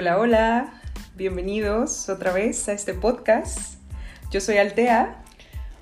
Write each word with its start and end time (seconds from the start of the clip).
Hola, 0.00 0.16
hola, 0.16 0.80
bienvenidos 1.16 2.08
otra 2.08 2.32
vez 2.32 2.68
a 2.68 2.72
este 2.72 2.94
podcast. 2.94 3.80
Yo 4.30 4.40
soy 4.40 4.58
Altea. 4.58 5.24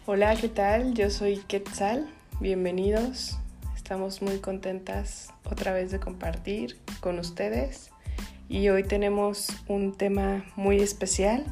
Hola, 0.07 0.35
¿qué 0.37 0.49
tal? 0.49 0.95
Yo 0.95 1.11
soy 1.11 1.37
Quetzal. 1.47 2.09
Bienvenidos. 2.41 3.37
Estamos 3.77 4.23
muy 4.23 4.39
contentas 4.39 5.29
otra 5.45 5.75
vez 5.75 5.91
de 5.91 6.01
compartir 6.01 6.79
con 7.01 7.19
ustedes 7.19 7.91
y 8.49 8.71
hoy 8.71 8.85
tenemos 8.85 9.49
un 9.69 9.93
tema 9.93 10.47
muy 10.57 10.81
especial 10.81 11.45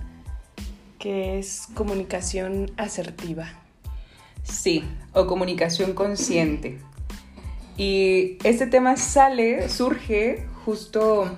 que 0.99 1.39
es 1.39 1.69
comunicación 1.75 2.73
asertiva. 2.79 3.47
Sí, 4.43 4.83
o 5.13 5.27
comunicación 5.27 5.93
consciente. 5.93 6.79
Y 7.77 8.39
este 8.43 8.67
tema 8.67 8.97
sale, 8.97 9.69
surge 9.69 10.47
justo 10.65 11.37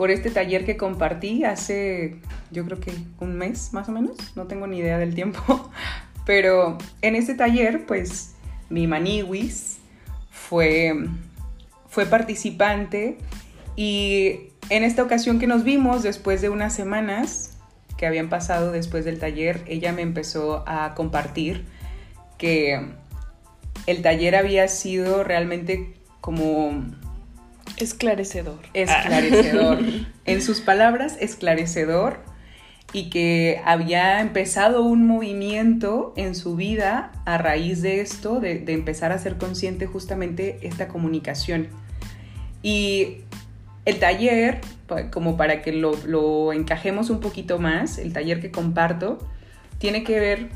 por 0.00 0.10
este 0.10 0.30
taller 0.30 0.64
que 0.64 0.78
compartí 0.78 1.44
hace, 1.44 2.16
yo 2.50 2.64
creo 2.64 2.80
que 2.80 2.90
un 3.18 3.36
mes 3.36 3.74
más 3.74 3.86
o 3.90 3.92
menos, 3.92 4.16
no 4.34 4.46
tengo 4.46 4.66
ni 4.66 4.78
idea 4.78 4.96
del 4.96 5.14
tiempo, 5.14 5.70
pero 6.24 6.78
en 7.02 7.16
este 7.16 7.34
taller, 7.34 7.84
pues 7.84 8.34
mi 8.70 8.86
maniwis 8.86 9.76
fue, 10.30 10.94
fue 11.86 12.06
participante 12.06 13.18
y 13.76 14.52
en 14.70 14.84
esta 14.84 15.02
ocasión 15.02 15.38
que 15.38 15.46
nos 15.46 15.64
vimos, 15.64 16.02
después 16.02 16.40
de 16.40 16.48
unas 16.48 16.72
semanas 16.74 17.58
que 17.98 18.06
habían 18.06 18.30
pasado 18.30 18.72
después 18.72 19.04
del 19.04 19.18
taller, 19.18 19.62
ella 19.66 19.92
me 19.92 20.00
empezó 20.00 20.64
a 20.66 20.94
compartir 20.94 21.66
que 22.38 22.86
el 23.84 24.00
taller 24.00 24.34
había 24.34 24.66
sido 24.68 25.24
realmente 25.24 25.92
como 26.22 26.86
Esclarecedor. 27.80 28.58
Esclarecedor. 28.74 29.78
en 30.24 30.42
sus 30.42 30.60
palabras, 30.60 31.16
esclarecedor. 31.20 32.18
Y 32.92 33.08
que 33.08 33.60
había 33.64 34.20
empezado 34.20 34.82
un 34.82 35.06
movimiento 35.06 36.12
en 36.16 36.34
su 36.34 36.56
vida 36.56 37.12
a 37.24 37.38
raíz 37.38 37.82
de 37.82 38.00
esto, 38.00 38.40
de, 38.40 38.64
empezar 38.66 39.12
a 39.12 39.18
ser 39.18 39.38
consciente 39.38 39.86
justamente 39.86 40.58
esta 40.62 40.88
comunicación. 40.88 41.68
Y 42.62 43.18
el 43.84 44.00
taller, 44.00 44.60
como 45.12 45.36
para 45.36 45.62
que 45.62 45.72
lo, 45.72 45.92
lo 46.04 46.52
encajemos 46.52 47.10
un 47.10 47.20
poquito 47.20 47.60
más, 47.60 47.98
el 47.98 48.12
taller 48.12 48.40
que 48.40 48.50
comparto, 48.50 49.18
tiene 49.78 50.02
que 50.02 50.18
ver 50.18 50.48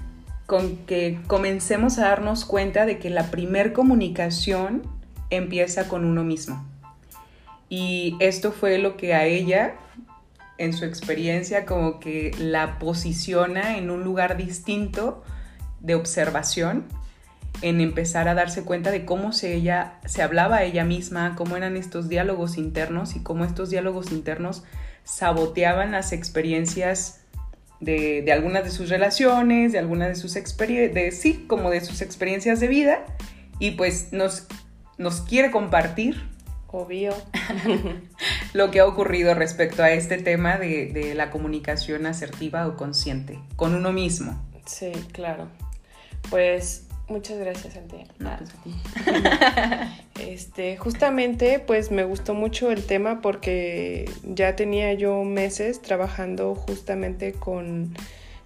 con 0.46 0.76
que 0.78 1.20
comencemos 1.28 1.98
a 1.98 2.08
darnos 2.08 2.44
cuenta 2.44 2.84
de 2.84 2.98
que 2.98 3.10
la 3.10 3.30
primer 3.30 3.72
comunicación 3.72 4.82
empieza 5.30 5.88
con 5.88 6.04
uno 6.04 6.24
mismo. 6.24 6.73
Y 7.68 8.16
esto 8.20 8.52
fue 8.52 8.78
lo 8.78 8.96
que 8.96 9.14
a 9.14 9.24
ella, 9.24 9.74
en 10.58 10.72
su 10.72 10.84
experiencia, 10.84 11.64
como 11.64 12.00
que 12.00 12.30
la 12.38 12.78
posiciona 12.78 13.76
en 13.78 13.90
un 13.90 14.04
lugar 14.04 14.36
distinto 14.36 15.22
de 15.80 15.94
observación, 15.94 16.86
en 17.62 17.80
empezar 17.80 18.28
a 18.28 18.34
darse 18.34 18.64
cuenta 18.64 18.90
de 18.90 19.04
cómo 19.04 19.32
se, 19.32 19.54
ella, 19.54 19.98
se 20.04 20.22
hablaba 20.22 20.56
a 20.56 20.64
ella 20.64 20.84
misma, 20.84 21.34
cómo 21.36 21.56
eran 21.56 21.76
estos 21.76 22.08
diálogos 22.08 22.58
internos 22.58 23.16
y 23.16 23.22
cómo 23.22 23.44
estos 23.44 23.70
diálogos 23.70 24.12
internos 24.12 24.64
saboteaban 25.04 25.92
las 25.92 26.12
experiencias 26.12 27.20
de, 27.80 28.24
algunas 28.32 28.64
de 28.64 28.70
sus 28.70 28.88
relaciones, 28.88 29.72
de 29.72 29.78
algunas 29.78 30.08
de 30.08 30.14
sus 30.14 30.36
experiencias, 30.36 31.14
sí, 31.14 31.44
como 31.46 31.70
de 31.70 31.80
sus 31.80 32.00
experiencias 32.00 32.60
de 32.60 32.68
vida, 32.68 33.04
y 33.58 33.72
pues 33.72 34.12
nos, 34.12 34.46
nos 34.98 35.20
quiere 35.20 35.50
compartir 35.50 36.33
Obvio. 36.76 37.14
lo 38.52 38.72
que 38.72 38.80
ha 38.80 38.86
ocurrido 38.86 39.32
respecto 39.34 39.84
a 39.84 39.92
este 39.92 40.18
tema 40.18 40.56
de, 40.56 41.12
la 41.14 41.30
comunicación 41.30 42.04
asertiva 42.04 42.66
o 42.66 42.76
consciente 42.76 43.38
con 43.54 43.76
uno 43.76 43.92
mismo. 43.92 44.44
Sí, 44.66 44.90
claro. 45.12 45.46
Pues 46.30 46.88
muchas 47.06 47.38
gracias, 47.38 47.76
Ante. 47.76 48.08
pues 48.18 48.50
a 48.50 48.62
ti. 48.64 48.74
este, 50.32 50.76
justamente, 50.76 51.60
pues 51.60 51.92
me 51.92 52.02
gustó 52.02 52.34
mucho 52.34 52.72
el 52.72 52.84
tema 52.84 53.20
porque 53.20 54.10
ya 54.24 54.56
tenía 54.56 54.94
yo 54.94 55.22
meses 55.22 55.80
trabajando 55.80 56.56
justamente 56.56 57.34
con, 57.34 57.94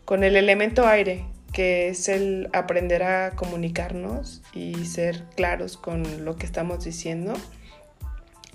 con 0.05 0.23
el 0.23 0.37
elemento 0.37 0.87
aire, 0.87 1.25
que 1.55 1.89
es 1.89 2.11
el 2.11 2.51
aprender 2.53 3.05
a 3.05 3.31
comunicarnos 3.31 4.43
y 4.53 4.75
ser 4.85 5.25
claros 5.35 5.79
con 5.79 6.27
lo 6.27 6.37
que 6.37 6.45
estamos 6.45 6.85
diciendo. 6.85 7.33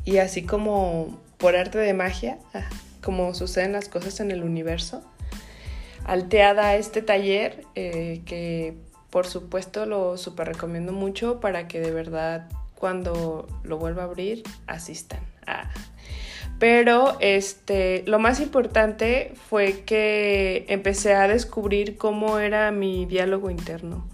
Y 0.06 0.18
así 0.18 0.44
como 0.44 1.20
por 1.38 1.56
arte 1.56 1.78
de 1.78 1.94
magia, 1.94 2.40
ah, 2.54 2.68
como 3.02 3.34
suceden 3.34 3.74
las 3.74 3.90
cosas 3.90 4.20
en 4.20 4.32
el 4.32 4.44
universo, 4.44 5.04
Alteada 6.06 6.76
este 6.76 7.02
taller 7.02 7.64
eh, 7.76 8.22
que 8.26 8.76
por 9.10 9.26
supuesto 9.26 9.86
lo 9.86 10.18
super 10.18 10.48
recomiendo 10.48 10.92
mucho 10.92 11.40
para 11.40 11.68
que 11.68 11.80
de 11.80 11.92
verdad 11.92 12.50
cuando 12.76 13.48
lo 13.64 13.78
vuelva 13.78 14.04
a 14.04 14.06
abrir 14.06 14.44
asistan. 14.68 15.22
Ah. 15.48 15.70
Pero 16.60 17.18
este, 17.20 18.04
lo 18.06 18.20
más 18.20 18.40
importante 18.40 19.34
fue 19.50 19.84
que 19.86 20.66
empecé 20.68 21.14
a 21.14 21.28
descubrir 21.28 21.98
cómo 21.98 22.40
era 22.40 22.72
mi 22.72 23.06
diálogo 23.06 23.50
interno 23.50 24.06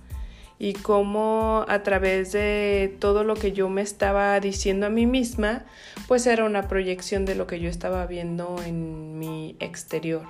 y 0.60 0.74
cómo 0.74 1.66
a 1.70 1.84
través 1.84 2.34
de 2.34 2.94
todo 3.00 3.24
lo 3.24 3.36
que 3.36 3.54
yo 3.54 3.70
me 3.70 3.82
estaba 3.82 4.38
diciendo 4.42 4.88
a 4.88 4.90
mí 4.90 5.06
misma, 5.06 5.64
pues 6.08 6.28
era 6.28 6.44
una 6.44 6.68
proyección 6.68 7.24
de 7.24 7.36
lo 7.36 7.48
que 7.48 7.62
yo 7.62 7.70
estaba 7.70 8.06
viendo 8.06 8.62
en 8.66 9.18
mi 9.18 9.56
exterior. 9.62 10.24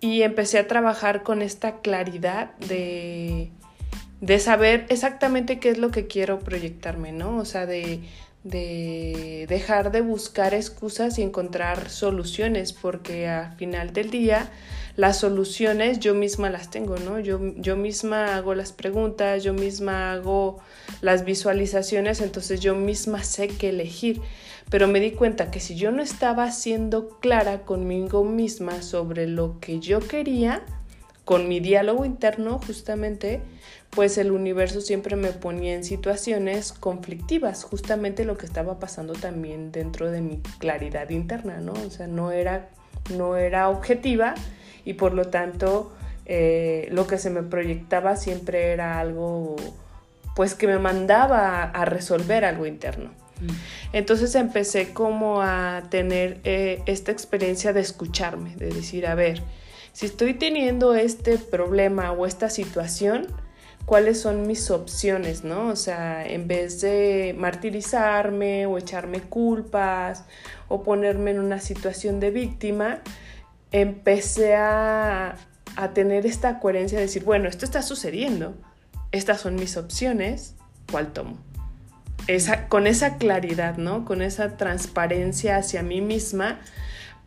Y 0.00 0.22
empecé 0.22 0.60
a 0.60 0.68
trabajar 0.68 1.24
con 1.24 1.42
esta 1.42 1.80
claridad 1.80 2.54
de, 2.58 3.50
de 4.20 4.38
saber 4.38 4.86
exactamente 4.88 5.58
qué 5.58 5.70
es 5.70 5.78
lo 5.78 5.90
que 5.90 6.06
quiero 6.06 6.38
proyectarme, 6.38 7.10
¿no? 7.10 7.36
O 7.38 7.44
sea, 7.44 7.66
de, 7.66 8.00
de 8.44 9.46
dejar 9.48 9.90
de 9.90 10.00
buscar 10.02 10.54
excusas 10.54 11.18
y 11.18 11.22
encontrar 11.22 11.88
soluciones, 11.88 12.72
porque 12.72 13.28
al 13.28 13.56
final 13.56 13.92
del 13.92 14.10
día 14.10 14.50
las 14.96 15.18
soluciones 15.18 16.00
yo 16.00 16.14
misma 16.14 16.50
las 16.50 16.70
tengo, 16.70 16.96
¿no? 16.96 17.18
Yo, 17.18 17.40
yo 17.56 17.76
misma 17.76 18.36
hago 18.36 18.54
las 18.54 18.72
preguntas, 18.72 19.42
yo 19.42 19.54
misma 19.54 20.12
hago 20.12 20.58
las 21.00 21.24
visualizaciones, 21.24 22.20
entonces 22.20 22.60
yo 22.60 22.74
misma 22.74 23.24
sé 23.24 23.48
qué 23.48 23.70
elegir. 23.70 24.20
Pero 24.70 24.88
me 24.88 25.00
di 25.00 25.12
cuenta 25.12 25.50
que 25.50 25.60
si 25.60 25.74
yo 25.76 25.90
no 25.90 26.02
estaba 26.02 26.50
siendo 26.50 27.08
clara 27.20 27.62
conmigo 27.62 28.24
misma 28.24 28.82
sobre 28.82 29.26
lo 29.26 29.60
que 29.60 29.80
yo 29.80 30.00
quería, 30.00 30.62
con 31.24 31.48
mi 31.48 31.60
diálogo 31.60 32.04
interno 32.04 32.58
justamente, 32.66 33.40
pues 33.90 34.18
el 34.18 34.32
universo 34.32 34.80
siempre 34.80 35.16
me 35.16 35.32
ponía 35.32 35.74
en 35.74 35.84
situaciones 35.84 36.72
conflictivas, 36.72 37.64
justamente 37.64 38.24
lo 38.24 38.36
que 38.36 38.46
estaba 38.46 38.78
pasando 38.78 39.12
también 39.12 39.72
dentro 39.72 40.10
de 40.10 40.20
mi 40.20 40.40
claridad 40.58 41.10
interna, 41.10 41.58
¿no? 41.58 41.72
O 41.72 41.90
sea, 41.90 42.06
no 42.06 42.32
era, 42.32 42.70
no 43.16 43.36
era 43.36 43.68
objetiva 43.68 44.34
y 44.84 44.94
por 44.94 45.14
lo 45.14 45.26
tanto 45.26 45.92
eh, 46.26 46.88
lo 46.90 47.06
que 47.06 47.18
se 47.18 47.30
me 47.30 47.42
proyectaba 47.42 48.16
siempre 48.16 48.72
era 48.72 48.98
algo 48.98 49.56
pues 50.34 50.54
que 50.54 50.66
me 50.66 50.78
mandaba 50.78 51.64
a 51.64 51.84
resolver 51.84 52.44
algo 52.44 52.66
interno. 52.66 53.10
Mm. 53.40 53.50
Entonces 53.92 54.34
empecé 54.34 54.92
como 54.92 55.42
a 55.42 55.82
tener 55.90 56.40
eh, 56.44 56.82
esta 56.86 57.12
experiencia 57.12 57.72
de 57.72 57.80
escucharme, 57.80 58.56
de 58.56 58.70
decir, 58.70 59.06
a 59.06 59.14
ver, 59.14 59.42
si 59.92 60.06
estoy 60.06 60.34
teniendo 60.34 60.94
este 60.94 61.36
problema 61.36 62.12
o 62.12 62.24
esta 62.24 62.48
situación, 62.48 63.26
cuáles 63.84 64.20
son 64.20 64.46
mis 64.46 64.70
opciones, 64.70 65.44
¿no? 65.44 65.68
O 65.68 65.76
sea, 65.76 66.26
en 66.26 66.48
vez 66.48 66.80
de 66.80 67.34
martirizarme 67.36 68.66
o 68.66 68.78
echarme 68.78 69.20
culpas 69.20 70.24
o 70.68 70.82
ponerme 70.82 71.32
en 71.32 71.40
una 71.40 71.60
situación 71.60 72.20
de 72.20 72.30
víctima, 72.30 73.00
empecé 73.72 74.54
a, 74.54 75.36
tener 75.94 76.26
esta 76.26 76.60
coherencia 76.60 76.98
de 76.98 77.06
decir, 77.06 77.24
bueno, 77.24 77.48
esto 77.48 77.64
está 77.64 77.80
sucediendo, 77.80 78.54
estas 79.10 79.40
son 79.40 79.54
mis 79.54 79.76
opciones, 79.78 80.54
¿cuál 80.90 81.12
tomo? 81.12 81.38
Esa, 82.26 82.68
con 82.68 82.86
esa 82.86 83.16
claridad, 83.16 83.78
¿no? 83.78 84.04
Con 84.04 84.20
esa 84.22 84.56
transparencia 84.56 85.56
hacia 85.56 85.82
mí 85.82 86.00
misma 86.02 86.60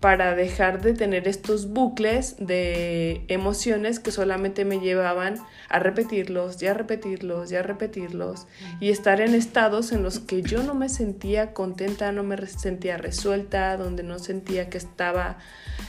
para 0.06 0.36
dejar 0.36 0.84
de 0.84 0.94
tener 0.94 1.28
estos 1.28 1.70
bucles 1.70 2.36
de 2.38 3.26
emociones 3.28 4.00
que 4.00 4.12
solamente 4.12 4.64
me 4.64 4.80
llevaban 4.80 5.40
a 5.68 5.80
repetirlos, 5.80 6.58
ya 6.58 6.76
repetirlos, 6.76 7.50
ya 7.50 7.64
repetirlos 7.64 8.46
y 8.80 8.92
estar 8.92 9.20
en 9.20 9.34
estados 9.34 9.92
en 9.92 10.04
los 10.04 10.20
que 10.20 10.44
yo 10.44 10.62
no 10.62 10.76
me 10.76 10.90
sentía 10.90 11.54
contenta, 11.54 12.12
no 12.12 12.22
me 12.22 12.38
sentía 12.46 12.98
resuelta, 12.98 13.78
donde 13.78 14.04
no 14.04 14.20
sentía 14.20 14.70
que 14.70 14.78
estaba 14.78 15.40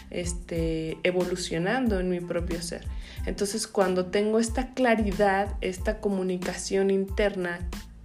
este, 0.09 0.97
evolucionando 1.03 2.01
en 2.01 2.09
mi 2.09 2.21
propio 2.21 2.63
ser. 2.63 2.87
Entonces 3.27 3.67
cuando 3.67 4.07
tengo 4.07 4.39
esta 4.39 4.73
claridad, 4.73 5.57
esta 5.61 6.01
comunicación 6.01 6.91
interna 6.91 7.59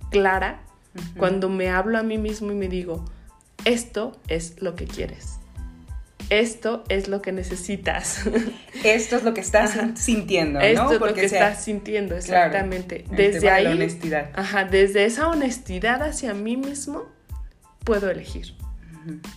clara, 0.10 0.60
cuando 1.16 1.48
me 1.48 1.70
hablo 1.70 1.98
a 1.98 2.04
mí 2.04 2.18
mismo 2.18 2.52
y 2.52 2.56
me 2.56 2.68
digo, 2.68 3.06
esto 3.64 4.20
es 4.28 4.62
lo 4.62 4.76
que 4.76 4.84
quieres 4.88 5.41
esto 6.32 6.86
es 6.88 7.10
lo 7.10 7.22
que 7.22 7.34
necesitas. 7.34 8.22
Esto 8.84 9.18
es 9.18 9.24
lo 9.24 9.34
que 9.36 9.42
estás 9.42 9.78
sintiendo, 10.00 10.60
¿no? 10.60 10.66
Esto 10.66 10.94
es 10.94 11.00
lo 11.02 11.14
que 11.14 11.26
estás 11.26 11.64
sintiendo, 11.64 12.16
exactamente. 12.16 13.06
desde 13.12 13.50
ahí, 13.50 13.66
la 13.66 13.72
honestidad. 13.72 14.32
Ajá, 14.34 14.64
desde 14.64 15.06
esa 15.06 15.28
honestidad 15.28 16.02
hacia 16.02 16.34
mí 16.34 16.58
mismo, 16.58 17.04
puedo 17.84 18.10
elegir. 18.10 18.56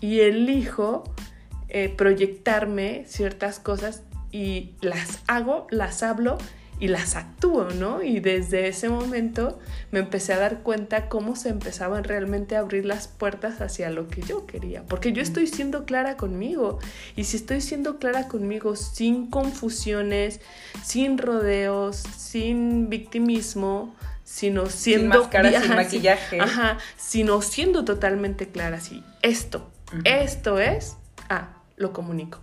Y 0.00 0.20
elijo 0.20 1.04
eh, 1.68 1.92
proyectarme 1.94 3.04
ciertas 3.06 3.58
cosas 3.58 4.04
y 4.30 4.76
las 4.80 5.22
hago, 5.26 5.66
las 5.70 6.02
hablo 6.02 6.38
y 6.80 6.88
las 6.88 7.16
actúo, 7.16 7.70
¿no? 7.70 8.02
Y 8.02 8.20
desde 8.20 8.68
ese 8.68 8.88
momento 8.88 9.58
me 9.90 10.00
empecé 10.00 10.32
a 10.32 10.38
dar 10.38 10.62
cuenta 10.62 11.08
cómo 11.08 11.36
se 11.36 11.48
empezaban 11.48 12.04
realmente 12.04 12.56
a 12.56 12.60
abrir 12.60 12.84
las 12.84 13.08
puertas 13.08 13.60
hacia 13.60 13.90
lo 13.90 14.08
que 14.08 14.22
yo 14.22 14.46
quería, 14.46 14.82
porque 14.84 15.12
yo 15.12 15.22
estoy 15.22 15.46
siendo 15.46 15.84
clara 15.84 16.16
conmigo 16.16 16.78
y 17.16 17.24
si 17.24 17.36
estoy 17.36 17.60
siendo 17.60 17.98
clara 17.98 18.28
conmigo 18.28 18.76
sin 18.76 19.28
confusiones, 19.30 20.40
sin 20.82 21.18
rodeos, 21.18 21.96
sin 22.16 22.88
victimismo, 22.88 23.94
sino 24.24 24.66
siendo 24.66 25.30
sin, 25.30 25.60
sin 25.60 25.76
maquillaje, 25.76 26.40
ajá, 26.40 26.78
sino 26.96 27.40
siendo 27.42 27.84
totalmente 27.84 28.48
clara, 28.48 28.80
sí, 28.80 29.04
esto, 29.22 29.70
esto 30.04 30.58
es, 30.58 30.96
ah, 31.28 31.50
lo 31.76 31.92
comunico. 31.92 32.40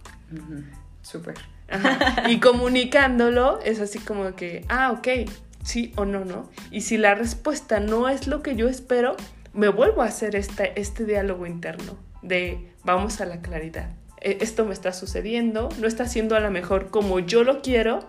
Súper. 1.01 1.35
Y 2.27 2.39
comunicándolo 2.39 3.59
es 3.61 3.79
así 3.79 3.99
como 3.99 4.35
que, 4.35 4.65
ah, 4.69 4.91
ok, 4.91 5.29
sí 5.63 5.93
o 5.95 6.05
no, 6.05 6.25
¿no? 6.25 6.49
Y 6.71 6.81
si 6.81 6.97
la 6.97 7.15
respuesta 7.15 7.79
no 7.79 8.09
es 8.09 8.27
lo 8.27 8.41
que 8.41 8.55
yo 8.55 8.67
espero, 8.67 9.15
me 9.53 9.69
vuelvo 9.69 10.01
a 10.01 10.05
hacer 10.05 10.35
este, 10.35 10.79
este 10.79 11.05
diálogo 11.05 11.45
interno 11.45 11.97
de 12.21 12.71
vamos 12.83 13.21
a 13.21 13.25
la 13.25 13.41
claridad. 13.41 13.89
E, 14.19 14.37
esto 14.41 14.65
me 14.65 14.73
está 14.73 14.93
sucediendo, 14.93 15.69
no 15.79 15.87
está 15.87 16.07
siendo 16.07 16.35
a 16.35 16.39
lo 16.39 16.51
mejor 16.51 16.89
como 16.89 17.19
yo 17.19 17.43
lo 17.43 17.61
quiero, 17.61 17.99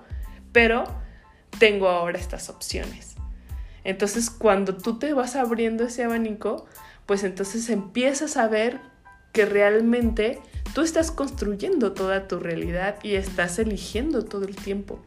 pero 0.53 0.85
tengo 1.59 1.89
ahora 1.89 2.19
estas 2.19 2.49
opciones. 2.49 3.17
Entonces, 3.85 4.31
cuando 4.31 4.77
tú 4.77 4.99
te 4.99 5.13
vas 5.13 5.35
abriendo 5.35 5.85
ese 5.85 6.05
abanico, 6.05 6.67
pues 7.07 7.25
entonces 7.25 7.69
empiezas 7.69 8.37
a 8.37 8.47
ver 8.47 8.79
que 9.33 9.45
realmente 9.45 10.39
Tú 10.75 10.81
estás 10.81 11.11
construyendo 11.11 11.93
toda 11.93 12.29
tu 12.29 12.39
realidad 12.39 12.97
y 13.03 13.15
estás 13.15 13.59
eligiendo 13.59 14.25
todo 14.25 14.45
el 14.45 14.57
tiempo. 14.57 15.01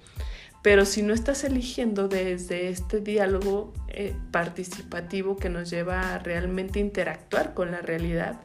Pero 0.62 0.86
si 0.86 1.04
no 1.04 1.13
estás 1.13 1.44
eligiendo 1.44 2.07
desde 2.07 2.69
este 2.69 3.00
diálogo 3.00 3.72
eh, 3.88 4.16
participativo 4.31 5.38
que 5.38 5.50
nos 5.50 5.69
lleva 5.69 6.16
a 6.16 6.19
realmente 6.19 6.80
interactuar 6.80 7.54
con 7.54 7.72
la 7.72 7.81
realidad, 7.81 8.42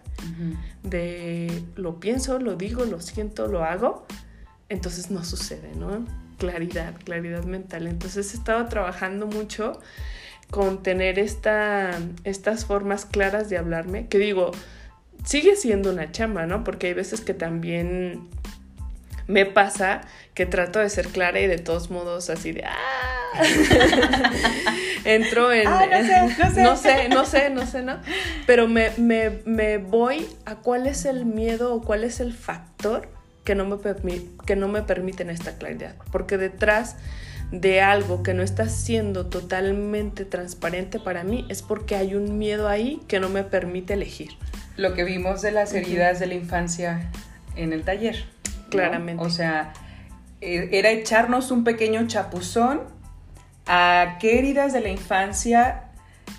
de 0.82 1.62
lo 1.76 1.98
pienso, 1.98 2.38
lo 2.38 2.56
digo, 2.56 2.84
lo 2.84 3.00
siento, 3.00 3.46
lo 3.46 3.64
hago, 3.64 4.06
entonces 4.68 5.10
no 5.10 5.24
sucede, 5.24 5.74
¿no? 5.74 6.04
Claridad, 6.38 6.94
claridad 7.04 7.44
mental. 7.44 7.86
Entonces 7.86 8.34
he 8.34 8.36
estado 8.36 8.66
trabajando 8.66 9.26
mucho 9.26 9.80
con 10.50 10.82
tener 10.82 11.18
esta, 11.18 11.98
estas 12.24 12.64
formas 12.64 13.06
claras 13.06 13.48
de 13.48 13.56
hablarme, 13.56 14.08
que 14.08 14.18
digo, 14.18 14.50
sigue 15.24 15.56
siendo 15.56 15.90
una 15.90 16.12
chamba, 16.12 16.46
¿no? 16.46 16.64
Porque 16.64 16.88
hay 16.88 16.94
veces 16.94 17.20
que 17.20 17.34
también 17.34 18.28
me 19.30 19.46
pasa 19.46 20.02
que 20.34 20.44
trato 20.44 20.78
de 20.80 20.88
ser 20.90 21.08
clara 21.08 21.40
y 21.40 21.46
de 21.46 21.58
todos 21.58 21.90
modos 21.90 22.30
así 22.30 22.52
de 22.52 22.64
¡ah! 22.64 23.20
entro 25.04 25.52
en 25.52 25.68
ah, 25.68 25.86
no, 25.86 26.04
sé, 26.04 26.62
no, 26.62 26.76
sé. 26.76 27.08
no 27.08 27.24
sé, 27.24 27.50
no 27.50 27.66
sé, 27.66 27.82
no 27.82 28.00
Pero 28.46 28.66
me, 28.66 28.90
me, 28.98 29.78
voy 29.78 30.26
a 30.46 30.56
cuál 30.56 30.86
es 30.86 31.04
el 31.04 31.26
miedo 31.26 31.74
o 31.74 31.82
cuál 31.82 32.04
es 32.04 32.20
el 32.20 32.32
factor 32.32 33.08
que 33.44 33.54
no, 33.54 33.64
me 33.66 33.78
que 34.46 34.56
no 34.56 34.68
me 34.68 34.82
permiten 34.82 35.30
esta 35.30 35.56
claridad. 35.58 35.94
Porque 36.10 36.36
detrás 36.36 36.96
de 37.52 37.80
algo 37.80 38.22
que 38.22 38.34
no 38.34 38.42
está 38.42 38.68
siendo 38.68 39.26
totalmente 39.26 40.24
transparente 40.24 40.98
para 40.98 41.24
mí 41.24 41.46
es 41.48 41.62
porque 41.62 41.96
hay 41.96 42.14
un 42.14 42.38
miedo 42.38 42.68
ahí 42.68 43.00
que 43.08 43.20
no 43.20 43.28
me 43.28 43.42
permite 43.42 43.94
elegir 43.94 44.30
lo 44.80 44.94
que 44.94 45.04
vimos 45.04 45.42
de 45.42 45.52
las 45.52 45.74
heridas 45.74 46.18
de 46.18 46.26
la 46.26 46.34
infancia 46.34 47.10
en 47.54 47.72
el 47.72 47.82
taller. 47.82 48.24
Claramente. 48.70 49.22
O 49.22 49.28
sea, 49.28 49.72
e, 50.40 50.70
era 50.72 50.90
echarnos 50.90 51.50
un 51.50 51.64
pequeño 51.64 52.06
chapuzón 52.06 52.80
a 53.66 54.16
qué 54.20 54.38
heridas 54.38 54.72
de 54.72 54.80
la 54.80 54.88
infancia 54.88 55.90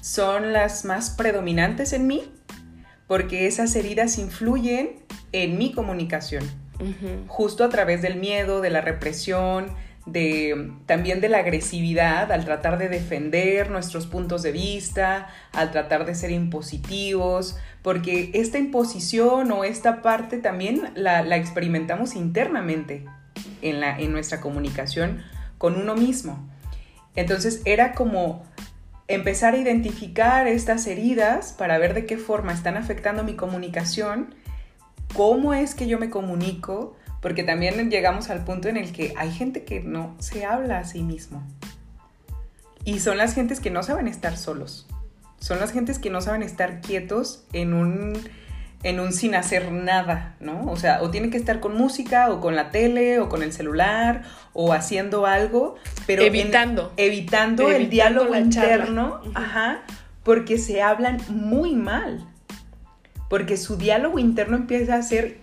son 0.01 0.53
las 0.53 0.85
más 0.85 1.11
predominantes 1.11 1.93
en 1.93 2.07
mí, 2.07 2.23
porque 3.07 3.45
esas 3.45 3.75
heridas 3.75 4.17
influyen 4.17 5.03
en 5.31 5.57
mi 5.57 5.71
comunicación, 5.71 6.43
justo 7.27 7.63
a 7.63 7.69
través 7.69 8.01
del 8.01 8.15
miedo, 8.15 8.61
de 8.61 8.71
la 8.71 8.81
represión, 8.81 9.67
de, 10.05 10.71
también 10.85 11.21
de 11.21 11.29
la 11.29 11.39
agresividad 11.39 12.31
al 12.31 12.45
tratar 12.45 12.77
de 12.77 12.89
defender 12.89 13.69
nuestros 13.69 14.07
puntos 14.07 14.41
de 14.41 14.51
vista, 14.51 15.27
al 15.53 15.71
tratar 15.71 16.05
de 16.05 16.15
ser 16.15 16.31
impositivos, 16.31 17.57
porque 17.81 18.31
esta 18.33 18.57
imposición 18.57 19.51
o 19.51 19.63
esta 19.63 20.01
parte 20.01 20.37
también 20.37 20.91
la, 20.95 21.35
experimentamos 21.35 22.15
internamente 22.15 23.05
en, 23.61 23.79
la, 23.79 23.99
en 23.99 24.11
nuestra 24.11 24.41
comunicación 24.41 25.21
con 25.57 25.75
uno 25.75 25.95
mismo. 25.95 26.49
Entonces 27.15 27.61
era 27.65 27.93
como 27.93 28.43
empezar 29.07 29.53
a 29.53 29.57
identificar 29.57 30.47
estas 30.47 30.87
heridas 30.87 31.53
para 31.53 31.77
ver 31.77 31.93
de 31.93 32.05
qué 32.05 32.17
forma 32.17 32.53
están 32.53 32.77
afectando 32.77 33.23
mi 33.23 33.35
comunicación, 33.35 34.33
cómo 35.13 35.53
es 35.53 35.75
que 35.75 35.87
yo 35.87 35.99
me 35.99 36.09
comunico, 36.09 36.95
porque 37.21 37.43
también 37.43 37.89
llegamos 37.89 38.29
al 38.29 38.43
punto 38.43 38.67
en 38.67 38.77
el 38.77 38.91
que 38.91 39.13
hay 39.15 39.31
gente 39.31 39.63
que 39.63 39.79
no 39.79 40.15
se 40.19 40.45
habla 40.45 40.79
a 40.79 40.85
sí 40.85 41.03
mismo. 41.03 41.43
Y 42.83 42.99
son 42.99 43.17
las 43.17 43.35
gentes 43.35 43.59
que 43.59 43.69
no 43.69 43.83
saben 43.83 44.07
estar 44.07 44.35
solos. 44.37 44.87
Son 45.39 45.59
las 45.59 45.71
gentes 45.71 45.99
que 45.99 46.09
no 46.09 46.21
saben 46.21 46.41
estar 46.41 46.81
quietos 46.81 47.45
en 47.53 47.73
un, 47.73 48.13
en 48.81 48.99
un 48.99 49.13
sin 49.13 49.35
hacer 49.35 49.71
nada, 49.71 50.35
¿no? 50.39 50.65
O 50.65 50.77
sea, 50.77 51.03
o 51.03 51.11
tienen 51.11 51.29
que 51.29 51.37
estar 51.37 51.59
con 51.59 51.77
música, 51.77 52.31
o 52.31 52.41
con 52.41 52.55
la 52.55 52.71
tele, 52.71 53.19
o 53.19 53.29
con 53.29 53.43
el 53.43 53.53
celular, 53.53 54.23
o 54.53 54.73
haciendo 54.73 55.27
algo, 55.27 55.75
pero... 56.07 56.23
Evitando. 56.23 56.91
evitando, 56.97 57.71
el 57.71 57.89
diálogo 57.89 58.35
interno, 58.35 59.21
ajá, 59.35 59.81
porque 60.23 60.57
se 60.57 60.81
hablan 60.81 61.19
muy 61.29 61.75
mal. 61.75 62.27
Porque 63.29 63.57
su 63.57 63.77
diálogo 63.77 64.17
interno 64.17 64.57
empieza 64.57 64.95
a 64.95 65.03
ser 65.03 65.37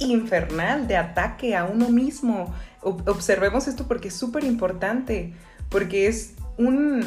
infernal 0.00 0.88
de 0.88 0.96
ataque 0.96 1.56
a 1.56 1.64
uno 1.64 1.88
mismo. 1.88 2.52
Observemos 2.82 3.68
esto 3.68 3.86
porque 3.86 4.08
es 4.08 4.14
súper 4.14 4.44
importante, 4.44 5.34
porque 5.68 6.06
es 6.08 6.34
un... 6.56 7.06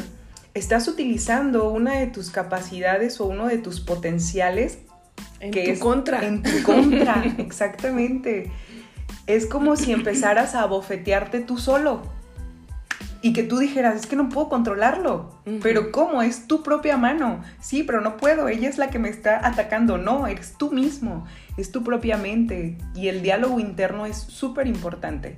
Estás 0.54 0.86
utilizando 0.86 1.70
una 1.70 1.98
de 1.98 2.06
tus 2.06 2.30
capacidades 2.30 3.20
o 3.20 3.26
uno 3.26 3.48
de 3.48 3.58
tus 3.58 3.80
potenciales 3.80 4.78
en 5.40 5.50
que 5.50 5.64
tu 5.64 5.70
es 5.72 5.78
contra. 5.80 6.24
En 6.24 6.42
tu 6.42 6.62
contra, 6.62 7.24
exactamente. 7.38 8.52
Es 9.26 9.46
como 9.46 9.76
si 9.76 9.92
empezaras 9.92 10.54
a 10.54 10.64
bofetearte 10.66 11.40
tú 11.40 11.58
solo 11.58 12.02
y 13.20 13.32
que 13.32 13.42
tú 13.42 13.58
dijeras, 13.58 13.96
es 13.96 14.06
que 14.06 14.16
no 14.16 14.28
puedo 14.28 14.48
controlarlo. 14.48 15.32
Pero 15.62 15.90
¿cómo? 15.90 16.22
Es 16.22 16.46
tu 16.46 16.62
propia 16.62 16.98
mano. 16.98 17.42
Sí, 17.58 17.82
pero 17.82 18.00
no 18.00 18.16
puedo. 18.18 18.48
Ella 18.48 18.68
es 18.68 18.78
la 18.78 18.90
que 18.90 18.98
me 18.98 19.08
está 19.08 19.44
atacando. 19.44 19.98
No, 19.98 20.26
eres 20.26 20.54
tú 20.58 20.70
mismo 20.70 21.26
es 21.56 21.70
tu 21.70 21.84
propia 21.84 22.16
mente 22.16 22.76
y 22.94 23.08
el 23.08 23.22
diálogo 23.22 23.60
interno 23.60 24.06
es 24.06 24.16
súper 24.16 24.66
importante. 24.66 25.36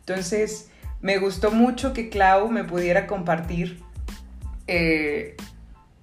Entonces, 0.00 0.70
me 1.00 1.18
gustó 1.18 1.50
mucho 1.50 1.92
que 1.92 2.08
Clau 2.08 2.48
me 2.48 2.64
pudiera 2.64 3.06
compartir 3.06 3.80
eh, 4.66 5.36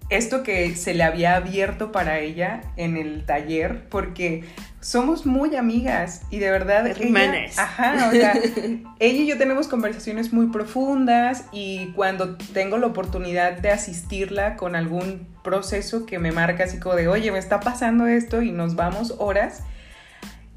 esto 0.09 0.43
que 0.43 0.75
se 0.75 0.93
le 0.93 1.03
había 1.03 1.35
abierto 1.35 1.91
para 1.91 2.19
ella 2.19 2.61
en 2.77 2.97
el 2.97 3.25
taller, 3.25 3.87
porque 3.89 4.43
somos 4.79 5.25
muy 5.25 5.55
amigas 5.55 6.23
y 6.29 6.39
de 6.39 6.51
verdad 6.51 6.85
ella, 6.87 7.45
ajá, 7.57 8.09
o 8.09 8.11
sea, 8.11 8.33
ella 8.99 9.21
y 9.21 9.27
yo 9.27 9.37
tenemos 9.37 9.67
conversaciones 9.67 10.33
muy 10.33 10.47
profundas 10.47 11.45
y 11.51 11.93
cuando 11.95 12.35
tengo 12.35 12.77
la 12.77 12.87
oportunidad 12.87 13.53
de 13.53 13.71
asistirla 13.71 14.57
con 14.57 14.75
algún 14.75 15.25
proceso 15.43 16.05
que 16.05 16.19
me 16.19 16.31
marca 16.31 16.65
así 16.65 16.79
como 16.79 16.95
de, 16.95 17.07
oye, 17.07 17.31
me 17.31 17.39
está 17.39 17.61
pasando 17.61 18.07
esto 18.07 18.41
y 18.41 18.51
nos 18.51 18.75
vamos 18.75 19.15
horas, 19.19 19.63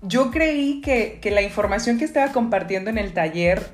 yo 0.02 0.30
creí 0.30 0.80
que, 0.80 1.20
la 1.30 1.42
información 1.42 1.98
que 1.98 2.04
estaba 2.04 2.32
compartiendo 2.32 2.90
en 2.90 2.98
el 2.98 3.12
taller 3.12 3.70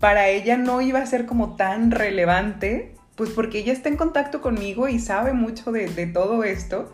para 0.00 0.28
ella 0.28 0.56
no 0.56 0.80
iba 0.80 1.00
a 1.00 1.06
ser 1.06 1.26
como 1.26 1.56
tan 1.56 1.90
relevante, 1.90 2.93
pues 3.16 3.30
porque 3.30 3.58
ella 3.58 3.72
está 3.72 3.88
en 3.88 3.96
contacto 3.96 4.40
conmigo 4.40 4.88
y 4.88 4.98
sabe 4.98 5.32
mucho 5.32 5.72
de, 5.72 6.06
todo 6.06 6.44
esto, 6.44 6.92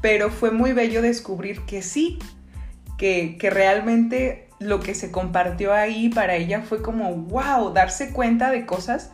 pero 0.00 0.30
fue 0.30 0.50
muy 0.50 0.72
bello 0.72 1.02
descubrir 1.02 1.62
que 1.62 1.82
sí, 1.82 2.18
que, 2.98 3.36
realmente 3.50 4.48
lo 4.58 4.80
que 4.80 4.94
se 4.94 5.10
compartió 5.10 5.72
ahí 5.72 6.08
para 6.08 6.36
ella 6.36 6.62
fue 6.62 6.82
como, 6.82 7.14
wow, 7.14 7.72
darse 7.72 8.12
cuenta 8.12 8.50
de 8.50 8.66
cosas 8.66 9.10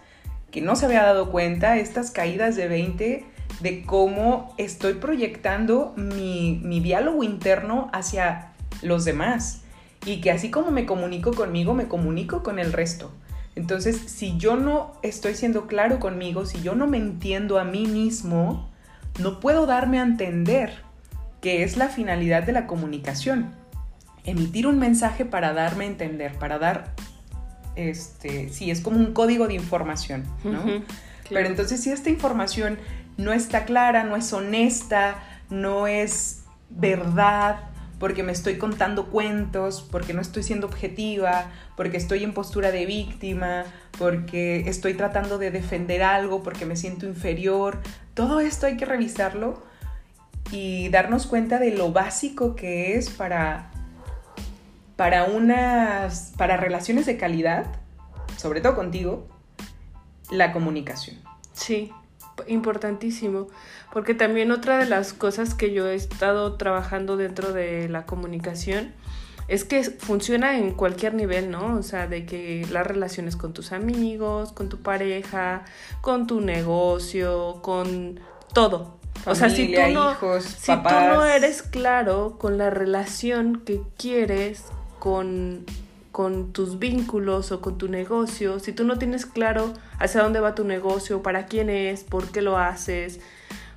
que 0.51 0.61
no 0.61 0.77
se 0.77 0.87
había 0.87 1.03
dado 1.03 1.31
cuenta, 1.31 1.79
estas 1.79 2.11
caídas 2.11 2.57
de 2.57 2.69
20, 2.69 3.25
de 3.61 3.83
cómo 3.85 4.55
estoy 4.59 4.95
proyectando 4.95 5.95
mi 5.97 6.81
diálogo 6.81 7.23
interno 7.23 7.89
hacia 7.93 8.53
los 8.83 9.05
demás 9.05 9.63
y 10.05 10.21
que 10.21 10.31
así 10.31 10.51
como 10.51 10.71
me 10.71 10.87
comunico 10.87 11.33
conmigo, 11.33 11.75
me 11.75 11.89
comunico 11.89 12.43
con 12.43 12.59
el 12.59 12.73
resto. 12.73 13.13
Entonces, 13.55 14.01
si 14.07 14.37
yo 14.39 14.57
no 14.57 14.95
estoy 15.03 15.35
siendo 15.35 15.67
claro 15.67 16.01
conmigo, 16.01 16.47
si 16.47 16.63
yo 16.63 16.75
no 16.75 16.87
me 16.87 16.97
entiendo 16.97 17.59
a 17.59 17.65
mí 17.65 17.87
mismo, 17.87 18.71
no 19.19 19.41
puedo 19.41 19.67
darme 19.67 19.99
a 19.99 20.03
entender 20.03 20.83
que 21.41 21.63
es 21.65 21.77
la 21.77 21.89
finalidad 21.89 22.45
de 22.45 22.53
la 22.53 22.67
comunicación. 22.67 23.53
Emitir 24.25 24.67
un 24.67 24.79
mensaje 24.79 25.25
para 25.25 25.53
darme 25.53 25.85
a 25.85 25.89
entender, 25.89 26.39
para 26.39 26.59
dar, 26.59 26.95
este, 27.75 28.49
sí, 28.49 28.71
es 28.71 28.81
como 28.81 28.99
un 28.99 29.13
código 29.13 29.49
de 29.49 29.55
información, 29.55 30.25
¿no? 30.45 30.63
Pero 31.29 31.49
entonces 31.49 31.83
si 31.83 31.91
esta 31.91 32.11
información 32.11 32.79
no 33.17 33.33
está 33.33 33.65
clara, 33.65 34.05
no 34.05 34.17
es 34.17 34.33
honesta, 34.33 35.17
no 35.51 35.87
es 35.87 36.45
verdad, 36.71 37.57
porque 38.03 38.25
me 38.25 38.33
estoy 38.33 38.59
contando 38.59 39.11
cuentos, 39.11 39.87
porque 39.89 40.13
no 40.13 40.21
estoy 40.21 40.43
siendo 40.43 40.67
objetiva, 40.67 41.53
porque 41.77 41.99
estoy 41.99 42.25
en 42.25 42.35
postura 42.35 42.73
de 42.73 42.85
víctima, 42.85 43.63
porque 43.97 44.69
estoy 44.69 44.95
tratando 44.95 45.39
de 45.39 45.53
defender 45.53 46.03
algo, 46.03 46.43
porque 46.43 46.67
me 46.67 46.75
siento 46.75 47.07
inferior. 47.07 47.79
Todo 48.15 48.41
esto 48.41 48.67
hay 48.67 48.77
que 48.77 48.87
revisarlo 48.87 49.63
y 50.51 50.89
darnos 50.89 51.29
cuenta 51.29 51.61
de 51.61 51.77
lo 51.77 51.93
básico 51.93 52.57
que 52.57 52.97
es 52.97 53.09
para, 53.09 53.71
para 54.97 55.27
unas 55.27 56.33
para 56.37 56.57
relaciones 56.57 57.07
de 57.07 57.17
calidad, 57.17 57.67
sobre 58.37 58.61
todo 58.61 58.75
contigo, 58.75 59.29
la 60.29 60.51
comunicación. 60.51 61.19
Sí, 61.53 61.93
importantísimo, 62.49 63.47
porque 63.93 64.15
también 64.15 64.51
otra 64.51 64.79
de 64.79 64.87
las 64.87 65.13
cosas 65.13 65.55
que 65.55 65.73
yo 65.73 65.87
he 65.87 65.95
estado 65.95 66.55
trabajando 66.55 67.19
dentro 67.19 67.53
de 67.53 67.91
la 67.91 68.07
comunicación 68.07 68.93
es 69.49 69.65
que 69.65 69.85
funciona 69.85 70.57
en 70.57 70.73
cualquier 70.73 71.13
nivel, 71.13 71.51
¿no? 71.51 71.77
O 71.77 71.83
sea, 71.83 72.07
de 72.07 72.25
que 72.25 72.67
las 72.71 72.87
relaciones 72.87 73.37
con 73.37 73.53
tus 73.53 73.71
amigos, 73.73 74.53
con 74.53 74.71
tu 74.71 74.79
pareja, 74.79 75.65
con 76.01 76.27
tu 76.27 76.41
negocio, 76.41 77.59
con 77.61 78.19
todo. 78.55 78.99
o 79.27 79.35
sea, 79.35 79.51
si 79.51 79.75
tú, 79.75 79.81
no, 79.93 80.17
si 80.41 80.73
tú 80.73 80.95
no 81.09 81.25
eres 81.27 81.63
claro 81.63 82.39
con 82.39 82.57
la 82.57 82.71
relación 82.71 83.61
que 83.61 83.83
quieres 83.99 84.65
con 84.99 85.67
con 86.13 86.53
tus 86.53 86.79
vínculos 86.79 87.53
o 87.53 87.63
con 87.63 87.79
tu 87.79 87.89
negocio, 87.89 88.61
si 88.61 88.73
tú 88.73 88.85
no 88.85 88.99
tienes 88.99 89.25
claro 89.25 89.73
hacia 89.99 90.23
dónde 90.23 90.41
va 90.41 90.55
tu 90.55 90.63
negocio, 90.63 91.23
para 91.23 91.47
quién 91.47 91.71
es, 91.71 92.05
por 92.05 92.31
qué 92.31 92.43
lo 92.43 92.59
haces, 92.59 93.19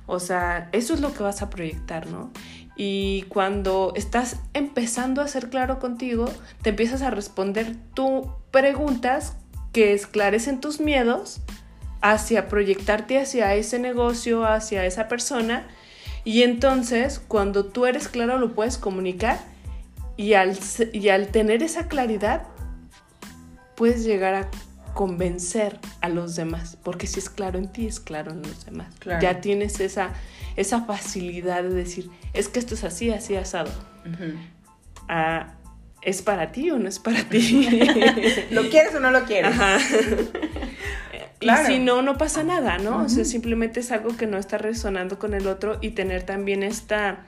o 0.06 0.20
sea, 0.20 0.68
eso 0.72 0.94
es 0.94 1.00
lo 1.00 1.12
que 1.12 1.22
vas 1.22 1.42
a 1.42 1.50
proyectar, 1.50 2.06
¿no? 2.06 2.30
Y 2.76 3.22
cuando 3.28 3.92
estás 3.96 4.36
empezando 4.52 5.22
a 5.22 5.28
ser 5.28 5.48
claro 5.48 5.78
contigo, 5.78 6.26
te 6.62 6.70
empiezas 6.70 7.02
a 7.02 7.10
responder 7.10 7.74
tú 7.94 8.30
preguntas 8.50 9.34
que 9.72 9.94
esclarecen 9.94 10.60
tus 10.60 10.80
miedos 10.80 11.40
hacia 12.02 12.48
proyectarte 12.48 13.18
hacia 13.18 13.54
ese 13.54 13.78
negocio, 13.78 14.44
hacia 14.44 14.84
esa 14.84 15.08
persona. 15.08 15.66
Y 16.24 16.42
entonces, 16.42 17.20
cuando 17.26 17.64
tú 17.64 17.86
eres 17.86 18.08
claro, 18.08 18.38
lo 18.38 18.54
puedes 18.54 18.78
comunicar 18.78 19.38
y 20.16 20.34
al, 20.34 20.58
y 20.92 21.08
al 21.08 21.28
tener 21.28 21.62
esa 21.62 21.88
claridad, 21.88 22.42
puedes 23.74 24.04
llegar 24.04 24.34
a 24.34 24.50
convencer 24.96 25.78
a 26.00 26.08
los 26.08 26.36
demás, 26.36 26.78
porque 26.82 27.06
si 27.06 27.20
es 27.20 27.28
claro 27.28 27.58
en 27.58 27.70
ti, 27.70 27.86
es 27.86 28.00
claro 28.00 28.32
en 28.32 28.40
los 28.40 28.64
demás. 28.64 28.88
Ya 29.20 29.42
tienes 29.42 29.78
esa, 29.78 30.14
esa 30.56 30.80
facilidad 30.86 31.62
de 31.62 31.68
decir, 31.68 32.10
es 32.32 32.48
que 32.48 32.58
esto 32.58 32.72
es 32.72 32.82
así, 32.82 33.10
así 33.10 33.36
asado. 33.36 33.70
Ah, 35.06 35.52
¿Es 36.00 36.22
para 36.22 36.50
ti 36.50 36.70
o 36.70 36.78
no 36.78 36.88
es 36.88 36.98
para 36.98 37.22
ti? 37.24 37.68
¿Lo 38.50 38.70
quieres 38.70 38.94
o 38.94 39.00
no 39.00 39.10
lo 39.10 39.24
quieres? 39.24 39.54
Y 41.38 41.50
si 41.66 41.78
no, 41.78 42.00
no 42.00 42.16
pasa 42.16 42.42
nada, 42.42 42.78
¿no? 42.78 43.04
O 43.04 43.08
sea, 43.10 43.26
simplemente 43.26 43.80
es 43.80 43.92
algo 43.92 44.16
que 44.16 44.26
no 44.26 44.38
está 44.38 44.56
resonando 44.56 45.18
con 45.18 45.34
el 45.34 45.46
otro 45.46 45.76
y 45.82 45.90
tener 45.90 46.22
también 46.22 46.62
esta, 46.62 47.26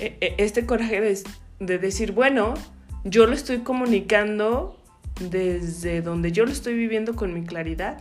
e, 0.00 0.18
e, 0.20 0.34
este 0.38 0.66
coraje 0.66 1.00
de 1.00 1.16
de 1.60 1.78
decir, 1.78 2.12
bueno, 2.12 2.54
yo 3.04 3.26
lo 3.26 3.34
estoy 3.34 3.58
comunicando 3.58 4.79
desde 5.20 6.02
donde 6.02 6.32
yo 6.32 6.44
lo 6.44 6.52
estoy 6.52 6.74
viviendo 6.74 7.14
con 7.14 7.34
mi 7.34 7.44
claridad, 7.44 7.98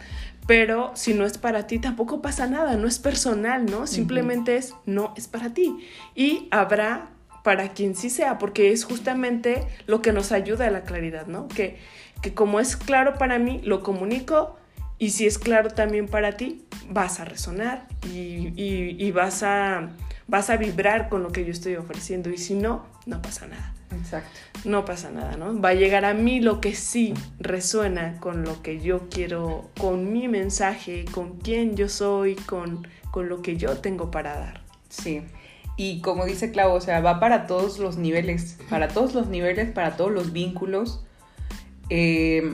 pero 0.48 0.92
si 0.96 1.14
no 1.14 1.26
es 1.26 1.38
para 1.38 1.68
ti 1.68 1.80
tampoco 1.80 2.22
pasa 2.22 2.48
nada, 2.48 2.76
no 2.76 2.88
es 2.88 3.00
personal, 3.00 3.66
¿no? 3.66 3.86
Simplemente 3.86 4.58
es, 4.58 4.74
no 4.86 5.14
es 5.16 5.28
para 5.28 5.54
ti. 5.54 5.78
Y 6.16 6.48
habrá 6.52 7.12
para 7.44 7.70
quien 7.70 7.96
sí 7.96 8.10
sea, 8.10 8.38
porque 8.38 8.72
es 8.72 8.84
justamente 8.84 9.68
lo 9.86 10.02
que 10.02 10.12
nos 10.12 10.32
ayuda 10.32 10.68
a 10.68 10.72
la 10.72 10.84
claridad, 10.84 11.28
¿no? 11.28 11.48
Que, 11.48 11.78
que 12.22 12.34
como 12.34 12.60
es 12.60 12.76
claro 12.76 13.16
para 13.16 13.38
mí, 13.40 13.62
lo 13.64 13.84
comunico 13.84 14.58
y 14.98 15.12
si 15.12 15.28
es 15.28 15.38
claro 15.38 15.70
también 15.70 16.08
para 16.08 16.36
ti, 16.36 16.66
vas 16.90 17.20
a 17.20 17.26
resonar 17.26 17.88
y, 18.12 18.54
y 18.56 19.12
vas 19.12 19.44
a 19.44 19.90
vas 20.30 20.50
a 20.50 20.58
vibrar 20.58 21.10
con 21.10 21.24
lo 21.24 21.32
que 21.32 21.44
yo 21.44 21.52
estoy 21.52 21.76
ofreciendo 21.76 22.30
y 22.30 22.38
si 22.38 22.54
no, 22.54 22.86
no 23.06 23.22
pasa 23.22 23.48
nada. 23.48 23.74
Exacto. 23.92 24.40
No 24.66 24.86
pasa 24.86 25.10
nada, 25.10 25.36
¿no? 25.36 25.60
Va 25.60 25.70
a 25.70 25.74
llegar 25.74 26.06
a 26.06 26.14
mí 26.14 26.40
lo 26.40 26.62
que 26.62 26.76
sí 26.76 27.14
resuena 27.40 28.20
con 28.20 28.44
lo 28.44 28.62
que 28.62 28.80
yo 28.80 29.10
quiero, 29.10 29.70
con 29.80 30.12
mi 30.14 30.28
mensaje, 30.28 31.06
con 31.12 31.38
quién 31.40 31.76
yo 31.76 31.90
soy, 31.90 32.36
con, 32.36 32.88
con 33.12 33.30
lo 33.30 33.42
que 33.42 33.58
yo 33.58 33.78
tengo 33.78 34.12
para 34.12 34.38
dar. 34.38 34.62
Sí. 34.90 35.24
Y 35.76 36.02
como 36.02 36.26
dice 36.26 36.52
Clau, 36.52 36.74
o 36.74 36.82
sea, 36.82 37.00
va 37.00 37.20
para 37.20 37.48
todos 37.48 37.80
los 37.80 37.98
niveles, 37.98 38.58
para 38.70 38.90
todos 38.90 39.14
los 39.14 39.28
niveles, 39.28 39.72
para 39.72 39.96
todos 39.96 40.12
los 40.12 40.34
vínculos. 40.34 41.04
Eh, 41.90 42.54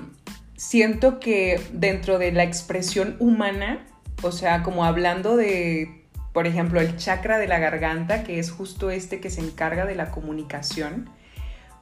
siento 0.55 1.19
que 1.19 1.59
dentro 1.73 2.17
de 2.19 2.31
la 2.31 2.43
expresión 2.43 3.17
humana, 3.19 3.85
o 4.21 4.31
sea, 4.31 4.63
como 4.63 4.85
hablando 4.85 5.35
de 5.35 6.05
por 6.35 6.47
ejemplo, 6.47 6.81
el 6.81 6.97
chakra 6.97 7.37
de 7.37 7.47
la 7.47 7.59
garganta, 7.59 8.25
que 8.25 8.39
es 8.39 8.51
justo 8.51 8.89
este 8.89 9.21
que 9.21 9.29
se 9.29 9.39
encarga 9.39 9.85
de 9.85 9.95
la 9.95 10.11
comunicación, 10.11 11.09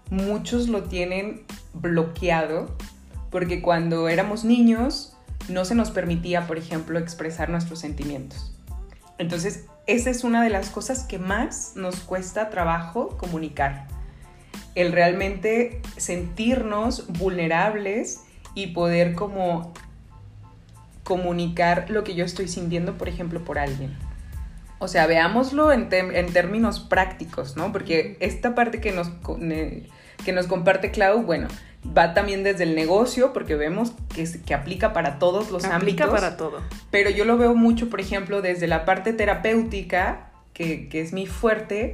muchos 0.10 0.68
lo 0.68 0.84
tienen 0.84 1.44
bloqueado 1.74 2.76
porque 3.30 3.62
cuando 3.62 4.10
éramos 4.10 4.44
niños 4.44 5.16
no 5.50 5.66
se 5.66 5.76
nos 5.76 5.92
permitía, 5.92 6.48
por 6.48 6.58
ejemplo, 6.58 7.00
expresar 7.00 7.50
nuestros 7.50 7.80
sentimientos. 7.80 8.54
Entonces, 9.18 9.66
esa 9.88 10.10
es 10.10 10.24
una 10.24 10.44
de 10.44 10.50
las 10.50 10.70
cosas 10.70 11.04
que 11.04 11.20
más 11.20 11.74
nos 11.76 12.00
cuesta 12.02 12.50
trabajo 12.50 13.18
comunicar. 13.18 13.88
El 14.76 14.92
realmente 14.92 15.82
sentirnos 15.98 17.08
vulnerables 17.08 18.22
y 18.56 18.68
poder 18.68 19.14
como 19.14 19.74
comunicar 21.04 21.90
lo 21.90 22.04
que 22.04 22.16
yo 22.16 22.24
estoy 22.24 22.48
sintiendo, 22.48 22.98
por 22.98 23.10
ejemplo, 23.10 23.44
por 23.44 23.60
alguien. 23.60 23.98
O 24.84 24.90
sea, 24.90 25.08
veámoslo 25.08 25.72
en, 25.72 25.88
términos 25.88 26.82
prácticos, 26.82 27.56
¿no? 27.56 27.72
Porque 27.72 28.18
esta 28.20 28.54
parte 28.54 28.82
que 28.82 28.92
nos, 28.92 29.10
que 30.26 30.34
nos 30.34 30.48
comparte 30.48 30.92
Clau, 30.92 31.24
bueno, 31.24 31.48
va 31.98 32.14
también 32.14 32.44
desde 32.44 32.64
el 32.64 32.76
negocio, 32.76 33.32
porque 33.32 33.56
vemos 33.56 33.94
que, 34.14 34.30
que 34.46 34.54
aplica 34.54 34.92
para 34.92 35.20
todos 35.20 35.52
los 35.52 35.64
aplica 35.64 36.12
para 36.12 36.36
todo. 36.36 36.60
Pero 36.92 37.10
yo 37.10 37.24
lo 37.24 37.38
veo 37.38 37.56
mucho, 37.56 37.90
por 37.90 38.02
ejemplo, 38.02 38.42
desde 38.42 38.68
la 38.68 38.84
parte 38.84 39.14
terapéutica, 39.14 40.32
que, 40.54 40.90
que 40.90 41.00
es 41.00 41.14
mi 41.14 41.28
fuerte, 41.28 41.92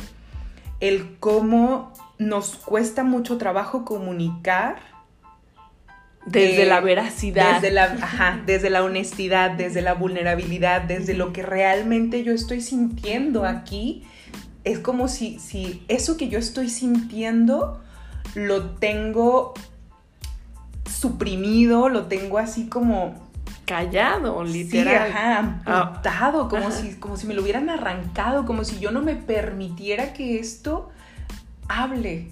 el 0.79 1.17
cómo 1.19 1.93
nos 2.17 2.55
cuesta 2.55 3.03
mucho 3.03 3.37
trabajo 3.37 3.85
comunicar 3.85 4.77
desde 6.25 6.65
la 6.65 6.79
veracidad. 6.81 7.55
Desde 7.55 7.71
la, 7.71 8.41
desde 8.45 8.69
la 8.69 8.83
honestidad, 8.83 9.51
desde 9.51 9.81
la 9.81 9.93
vulnerabilidad, 9.93 10.81
desde 10.81 11.13
lo 11.13 11.33
que 11.33 11.43
realmente 11.43 12.23
yo 12.23 12.33
estoy 12.33 12.61
sintiendo 12.61 13.45
aquí. 13.45 14.03
Es 14.63 14.79
como 14.79 15.07
si, 15.07 15.39
si 15.39 15.83
eso 15.87 16.17
que 16.17 16.29
yo 16.29 16.37
estoy 16.37 16.69
sintiendo 16.69 17.81
lo 18.35 18.71
tengo 18.71 19.53
suprimido, 20.85 21.89
lo 21.89 22.07
tengo 22.07 22.37
así 22.37 22.67
como 22.67 23.29
callado, 23.65 24.43
literal. 24.43 25.07
Sí, 25.07 25.13
ajá, 25.15 25.61
amputado, 25.65 26.49
como, 26.49 26.71
Si, 26.71 26.95
como 26.95 27.17
si 27.17 27.27
me 27.27 27.35
lo 27.35 27.43
hubieran 27.43 27.69
arrancado, 27.69 28.45
como 28.45 28.63
si 28.63 28.79
yo 28.79 28.91
no 28.91 29.01
me 29.01 29.15
permitiera 29.15 30.13
que 30.13 30.39
esto 30.39 30.89
hable. 31.67 32.31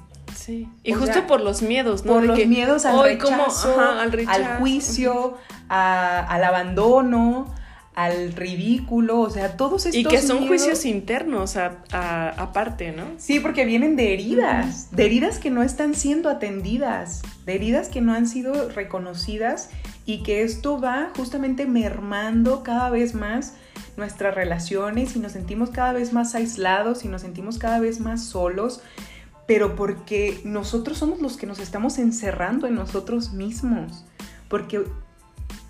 Y 0.83 0.93
justo 0.93 1.27
por 1.27 1.41
los 1.41 1.61
miedos, 1.61 2.05
¿no? 2.05 2.13
Por 2.13 2.23
los 2.23 2.45
miedos 2.45 2.85
al 2.85 3.03
rechazo, 3.03 3.79
al, 3.79 4.59
juicio, 4.59 5.37
al 5.69 6.43
abandono, 6.43 7.53
al 7.97 8.33
ridículo, 8.33 9.21
o 9.21 9.29
sea, 9.31 9.57
todos 9.57 9.87
estos 9.87 9.99
Y 9.99 10.05
que 10.05 10.21
son 10.21 10.47
juicios 10.47 10.85
internos 10.85 11.57
aparte, 11.57 12.91
¿no? 12.91 13.05
Sí, 13.17 13.39
porque 13.39 13.65
vienen 13.65 13.95
de 13.95 14.13
heridas, 14.13 14.95
de 14.95 15.05
heridas 15.05 15.39
que 15.39 15.49
no 15.49 15.63
están 15.63 15.95
siendo 15.95 16.29
atendidas, 16.29 17.23
de 17.45 17.55
heridas 17.55 17.89
que 17.89 18.01
no 18.01 18.13
han 18.13 18.27
sido 18.27 18.69
reconocidas 18.69 19.71
y 20.05 20.23
que 20.23 20.43
esto 20.43 20.79
va 20.79 21.09
justamente 21.17 21.65
mermando 21.65 22.61
cada 22.61 22.89
vez 22.91 23.15
más 23.15 23.55
nuestras 23.97 24.35
relaciones 24.35 25.15
y 25.15 25.19
nos 25.19 25.31
sentimos 25.31 25.71
cada 25.71 25.91
vez 25.91 26.13
más 26.13 26.35
aislados 26.35 27.03
y 27.03 27.07
nos 27.07 27.23
sentimos 27.23 27.57
cada 27.57 27.79
vez 27.79 27.99
más 27.99 28.23
solos 28.23 28.81
pero 29.47 29.75
porque 29.75 30.41
nosotros 30.43 30.97
somos 30.97 31.21
los 31.21 31.37
que 31.37 31.47
nos 31.47 31.59
estamos 31.59 31.97
encerrando 31.97 32.67
en 32.67 32.75
nosotros 32.75 33.31
mismos, 33.31 34.05
porque 34.49 34.83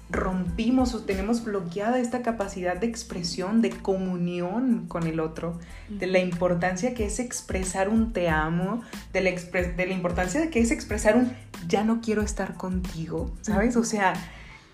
rompimos 0.10 0.93
o 0.93 1.03
tenemos 1.03 1.43
bloqueada 1.43 2.00
esta 2.00 2.22
capacidad 2.22 2.77
de 2.77 2.88
expresión, 2.88 3.62
de 3.62 3.72
comunión 3.72 4.86
con 4.88 5.05
el 5.05 5.19
otro, 5.19 5.60
de 5.89 6.07
la 6.07 6.19
importancia 6.19 6.93
que 6.93 7.05
es 7.05 7.19
expresar 7.19 7.89
un 7.89 8.13
te 8.13 8.29
amo, 8.29 8.81
de 9.13 9.22
la, 9.22 9.31
de 9.31 9.86
la 9.86 9.93
importancia 9.93 10.39
de 10.39 10.50
que 10.50 10.60
es 10.60 10.72
expresar 10.72 11.17
un 11.17 11.34
ya 11.67 11.84
no 11.84 12.00
quiero 12.01 12.22
estar 12.22 12.55
contigo, 12.55 13.31
¿sabes? 13.41 13.75
O 13.75 13.84
sea, 13.84 14.13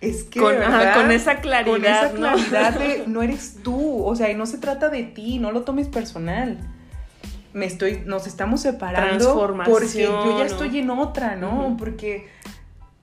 es 0.01 0.23
que 0.23 0.39
con, 0.39 0.55
con 0.55 1.11
esa 1.11 1.37
claridad, 1.41 1.71
con 1.71 1.85
esa 1.85 2.11
claridad 2.11 2.79
de 2.79 3.03
no 3.07 3.23
eres 3.23 3.57
tú, 3.63 4.03
o 4.03 4.15
sea, 4.15 4.29
y 4.29 4.35
no 4.35 4.45
se 4.45 4.59
trata 4.59 4.89
de 4.89 5.03
ti, 5.03 5.39
no 5.39 5.51
lo 5.51 5.63
tomes 5.63 5.87
personal. 5.87 6.59
Me 7.53 7.65
estoy, 7.65 8.01
nos 8.05 8.25
estamos 8.25 8.61
separando 8.61 9.55
porque 9.65 10.03
yo 10.03 10.39
ya 10.39 10.45
estoy 10.45 10.79
en 10.79 10.89
otra, 10.89 11.35
¿no? 11.35 11.75
Porque 11.77 12.27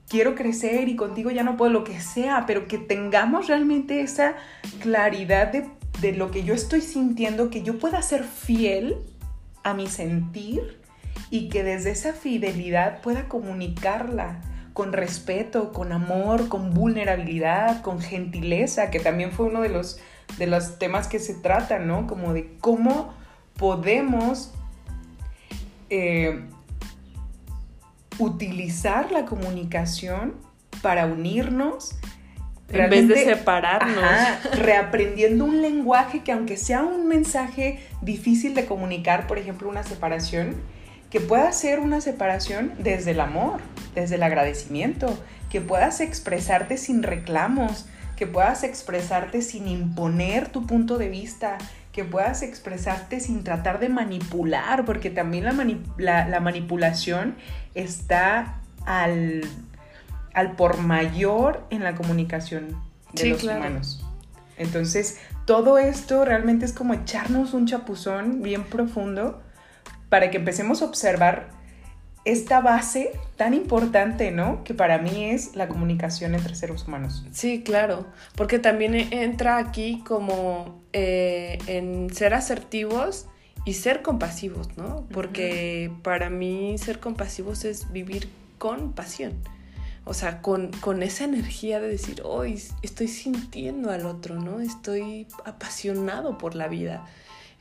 quiero 0.09 0.35
crecer 0.35 0.89
y 0.89 0.97
contigo 0.97 1.31
ya 1.31 1.45
no 1.45 1.57
puedo 1.57 1.71
lo 1.71 1.85
que 1.85 2.01
sea, 2.01 2.45
pero 2.47 2.67
que 2.67 2.79
tengamos 2.79 3.47
realmente 3.47 4.01
esa 4.01 4.35
claridad 4.81 5.53
de, 5.53 5.69
de 6.01 6.13
lo 6.13 6.33
que 6.33 6.43
yo 6.43 6.53
estoy 6.53 6.81
sintiendo, 6.81 7.49
que 7.49 7.63
yo 7.63 7.79
pueda 7.79 8.03
ser 8.03 8.25
fiel 8.25 8.97
a 9.63 9.73
mi 9.73 9.87
sentir 9.87 10.81
y 11.31 11.49
que 11.49 11.63
desde 11.63 11.93
esa 11.93 12.13
fidelidad 12.13 13.01
pueda 13.03 13.29
comunicarla 13.29 14.41
con 14.73 14.93
respeto, 14.93 15.73
con 15.73 15.93
amor, 15.93 16.49
con 16.49 16.75
vulnerabilidad, 16.75 17.83
con 17.83 18.01
gentileza, 18.01 18.91
que 18.91 18.99
también 18.99 19.31
fue 19.31 19.47
uno 19.47 19.63
de 19.63 19.69
los, 19.69 20.01
de 20.39 20.47
los 20.47 20.79
temas 20.79 21.07
que 21.07 21.19
se 21.19 21.35
tratan, 21.35 21.87
¿no? 21.87 22.07
Como 22.07 22.33
de 22.33 22.57
cómo 22.61 23.15
podemos 23.61 24.55
eh, 25.91 26.41
utilizar 28.19 29.13
la 29.13 29.27
comunicación 29.27 30.35
para 30.81 31.05
unirnos. 31.05 31.95
En 32.71 32.89
vez 32.89 33.07
de 33.07 33.23
separarnos. 33.23 34.03
reaprendiendo 34.55 35.45
un 35.45 35.61
lenguaje 35.61 36.23
que 36.23 36.33
aunque 36.33 36.57
sea 36.57 36.83
un 36.83 37.07
mensaje 37.07 37.81
difícil 38.01 38.55
de 38.55 38.65
comunicar, 38.65 39.27
por 39.27 39.37
ejemplo, 39.37 39.69
una 39.69 39.83
separación, 39.83 40.57
que 41.11 41.21
pueda 41.21 41.53
ser 41.53 41.81
una 41.81 42.01
separación 42.01 42.73
desde 42.79 43.11
el 43.11 43.21
amor, 43.21 43.61
desde 43.95 44.15
el 44.15 44.23
agradecimiento, 44.23 45.23
que 45.51 45.61
puedas 45.61 46.01
expresarte 46.01 46.79
sin 46.79 47.03
reclamos, 47.03 47.87
que 48.17 48.27
puedas 48.27 48.65
expresarte 48.65 49.43
sin 49.43 49.69
imponer 49.69 50.49
tu 50.49 50.67
punto 50.67 50.97
de 50.97 51.09
vista, 51.09 51.59
que 51.93 52.05
puedas 52.05 52.43
expresarte 52.43 53.21
sin 53.21 53.43
tratar 53.43 53.81
de 53.81 53.89
manipular, 53.89 54.85
porque 54.85 55.11
también 55.11 55.45
la, 55.45 56.41
manipulación 56.41 57.37
está 57.75 58.61
al, 58.87 59.43
al, 60.35 60.53
por 60.53 60.79
mayor 60.79 61.67
en 61.71 61.83
la 61.83 61.95
comunicación 61.95 62.77
de 63.13 63.31
los 63.31 63.43
humanos. 63.43 64.05
Entonces, 64.57 65.19
todo 65.47 65.79
esto 65.79 66.25
realmente 66.25 66.65
es 66.65 66.73
como 66.73 66.95
echarnos 66.95 67.55
un 67.55 67.67
chapuzón 67.67 68.43
bien 68.43 68.65
profundo 68.65 69.43
para 70.09 70.31
que 70.31 70.37
empecemos 70.37 70.83
a 70.83 70.85
observar 70.85 71.60
esta 72.25 72.61
base 72.61 73.13
tan 73.37 73.55
importante, 73.55 74.31
¿no? 74.31 74.63
Que 74.65 74.75
para 74.75 74.99
mí 74.99 75.25
es 75.31 75.57
la 75.57 75.69
comunicación 75.69 76.35
entre 76.35 76.55
seres 76.55 76.87
humanos. 76.87 77.25
Sí, 77.33 77.63
claro, 77.63 78.07
porque 78.37 78.59
también 78.59 78.95
entra 78.95 79.57
aquí 79.57 80.03
como 80.07 80.83
eh, 80.93 81.59
en 81.67 82.13
ser 82.15 82.35
asertivos 82.35 83.27
y 83.65 83.75
ser 83.75 84.03
compasivos, 84.03 84.77
¿no? 84.77 85.07
Porque 85.13 85.91
para 86.03 86.31
mí 86.31 86.77
ser 86.79 87.01
compasivos 87.01 87.65
es 87.65 87.91
vivir 87.93 88.29
con 88.59 88.93
pasión. 88.93 89.35
O 90.05 90.15
sea, 90.15 90.43
con, 90.43 90.71
con 90.81 91.03
esa 91.03 91.25
energía 91.25 91.79
de 91.79 91.89
decir, 91.89 92.23
hoy 92.25 92.61
estoy 92.83 93.07
sintiendo 93.09 93.91
al 93.91 94.07
otro, 94.07 94.41
¿no? 94.41 94.61
Estoy 94.61 95.27
apasionado 95.45 96.39
por 96.39 96.55
la 96.55 96.69
vida. 96.69 97.07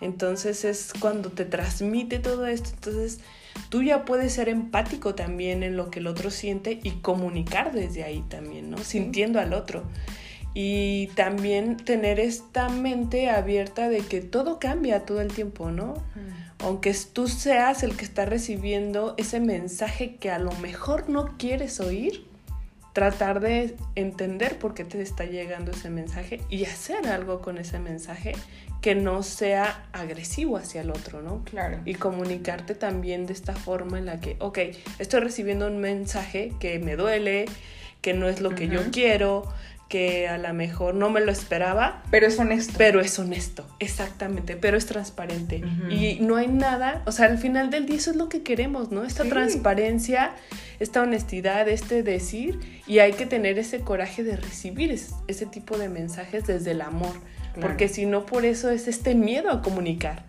Entonces 0.01 0.63
es 0.63 0.93
cuando 0.99 1.29
te 1.29 1.45
transmite 1.45 2.19
todo 2.19 2.45
esto. 2.47 2.69
Entonces 2.73 3.19
tú 3.69 3.83
ya 3.83 4.05
puedes 4.05 4.33
ser 4.33 4.49
empático 4.49 5.15
también 5.15 5.63
en 5.63 5.75
lo 5.75 5.91
que 5.91 5.99
el 5.99 6.07
otro 6.07 6.31
siente 6.31 6.79
y 6.83 6.91
comunicar 7.01 7.73
desde 7.73 8.03
ahí 8.03 8.23
también, 8.29 8.69
¿no? 8.69 8.77
Sintiendo 8.77 9.39
al 9.39 9.53
otro. 9.53 9.83
Y 10.53 11.07
también 11.15 11.77
tener 11.77 12.19
esta 12.19 12.69
mente 12.69 13.29
abierta 13.29 13.87
de 13.87 13.99
que 13.99 14.21
todo 14.21 14.59
cambia 14.59 15.05
todo 15.05 15.21
el 15.21 15.31
tiempo, 15.31 15.69
¿no? 15.69 15.93
Aunque 16.59 16.93
tú 17.13 17.27
seas 17.27 17.83
el 17.83 17.95
que 17.95 18.03
está 18.03 18.25
recibiendo 18.25 19.13
ese 19.17 19.39
mensaje 19.39 20.15
que 20.15 20.31
a 20.31 20.39
lo 20.39 20.51
mejor 20.53 21.07
no 21.07 21.37
quieres 21.37 21.79
oír, 21.79 22.25
tratar 22.93 23.39
de 23.39 23.77
entender 23.95 24.57
por 24.57 24.73
qué 24.73 24.83
te 24.83 25.01
está 25.01 25.23
llegando 25.23 25.71
ese 25.71 25.89
mensaje 25.89 26.41
y 26.49 26.65
hacer 26.65 27.07
algo 27.07 27.41
con 27.41 27.57
ese 27.57 27.79
mensaje 27.79 28.33
que 28.81 28.95
no 28.95 29.23
sea 29.23 29.85
agresivo 29.91 30.57
hacia 30.57 30.81
el 30.81 30.91
otro, 30.91 31.21
¿no? 31.21 31.43
Claro. 31.43 31.79
Y 31.85 31.95
comunicarte 31.95 32.75
también 32.75 33.25
de 33.25 33.33
esta 33.33 33.53
forma 33.53 33.97
en 33.97 34.05
la 34.05 34.19
que, 34.19 34.37
ok, 34.39 34.59
estoy 34.99 35.19
recibiendo 35.19 35.67
un 35.67 35.79
mensaje 35.79 36.53
que 36.59 36.79
me 36.79 36.95
duele, 36.95 37.45
que 38.01 38.13
no 38.13 38.29
es 38.29 38.39
lo 38.39 38.55
que 38.55 38.69
yo 38.69 38.91
quiero, 38.91 39.43
que 39.89 40.27
a 40.29 40.37
lo 40.37 40.53
mejor 40.53 40.93
no 40.93 41.09
me 41.09 41.19
lo 41.19 41.31
esperaba. 41.31 42.03
Pero 42.11 42.27
es 42.27 42.39
honesto. 42.39 42.75
Pero 42.77 43.01
es 43.01 43.17
honesto, 43.19 43.67
exactamente, 43.79 44.55
pero 44.55 44.77
es 44.77 44.85
transparente. 44.85 45.61
Y 45.89 46.19
no 46.21 46.37
hay 46.37 46.47
nada, 46.47 47.01
o 47.05 47.11
sea, 47.11 47.25
al 47.25 47.39
final 47.39 47.71
del 47.71 47.85
día 47.85 47.97
eso 47.97 48.11
es 48.11 48.15
lo 48.15 48.29
que 48.29 48.43
queremos, 48.43 48.91
¿no? 48.91 49.03
Esta 49.03 49.25
transparencia, 49.25 50.31
esta 50.79 51.01
honestidad, 51.01 51.67
este 51.67 52.03
decir, 52.03 52.81
y 52.87 52.99
hay 52.99 53.13
que 53.13 53.25
tener 53.25 53.59
ese 53.59 53.81
coraje 53.81 54.23
de 54.23 54.37
recibir 54.37 54.91
ese 55.27 55.45
tipo 55.47 55.77
de 55.77 55.89
mensajes 55.89 56.45
desde 56.45 56.71
el 56.71 56.81
amor. 56.81 57.15
Porque 57.59 57.87
si 57.87 58.05
no, 58.05 58.25
por 58.25 58.45
eso 58.45 58.69
es 58.69 58.87
este 58.87 59.15
miedo 59.15 59.51
a 59.51 59.61
comunicar. 59.61 60.23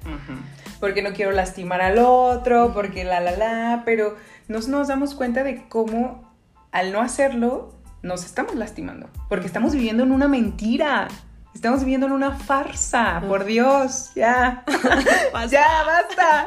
Porque 0.80 1.02
no 1.02 1.12
quiero 1.12 1.32
lastimar 1.32 1.80
al 1.80 1.98
otro, 1.98 2.72
porque 2.72 3.04
la, 3.04 3.20
la, 3.20 3.32
la, 3.32 3.82
pero 3.84 4.16
nos, 4.48 4.68
nos 4.68 4.88
damos 4.88 5.14
cuenta 5.14 5.44
de 5.44 5.68
cómo 5.68 6.30
al 6.72 6.92
no 6.92 7.00
hacerlo, 7.00 7.74
nos 8.02 8.24
estamos 8.24 8.54
lastimando. 8.54 9.08
Porque 9.28 9.46
estamos 9.46 9.74
viviendo 9.74 10.02
en 10.02 10.12
una 10.12 10.28
mentira. 10.28 11.08
Estamos 11.54 11.80
viviendo 11.80 12.06
en 12.06 12.12
una 12.12 12.30
farsa, 12.30 13.22
por 13.26 13.44
Dios, 13.44 14.12
ya. 14.14 14.64
ya, 15.50 15.82
basta. 15.84 16.46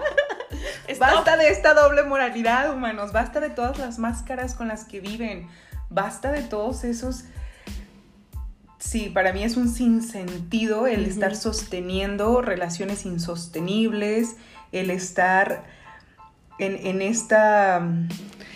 basta 0.98 1.36
de 1.38 1.50
esta 1.50 1.74
doble 1.74 2.04
moralidad, 2.04 2.74
humanos. 2.74 3.12
Basta 3.12 3.42
de 3.42 3.50
todas 3.50 3.78
las 3.78 4.00
máscaras 4.00 4.56
con 4.56 4.70
las 4.70 4.86
que 4.86 5.02
viven. 5.02 5.50
Basta 5.90 6.32
de 6.32 6.42
todos 6.42 6.86
esos 6.86 7.26
Sí, 8.84 9.10
para 9.10 9.32
mí 9.32 9.44
es 9.44 9.56
un 9.56 9.70
sinsentido 9.70 10.88
el 10.88 11.06
estar 11.06 11.38
sosteniendo 11.38 12.42
relaciones 12.42 13.06
insostenibles, 13.06 14.36
el 14.74 14.90
estar 14.90 15.64
en, 16.60 17.02
esta... 17.02 17.80
Mm, 17.80 18.10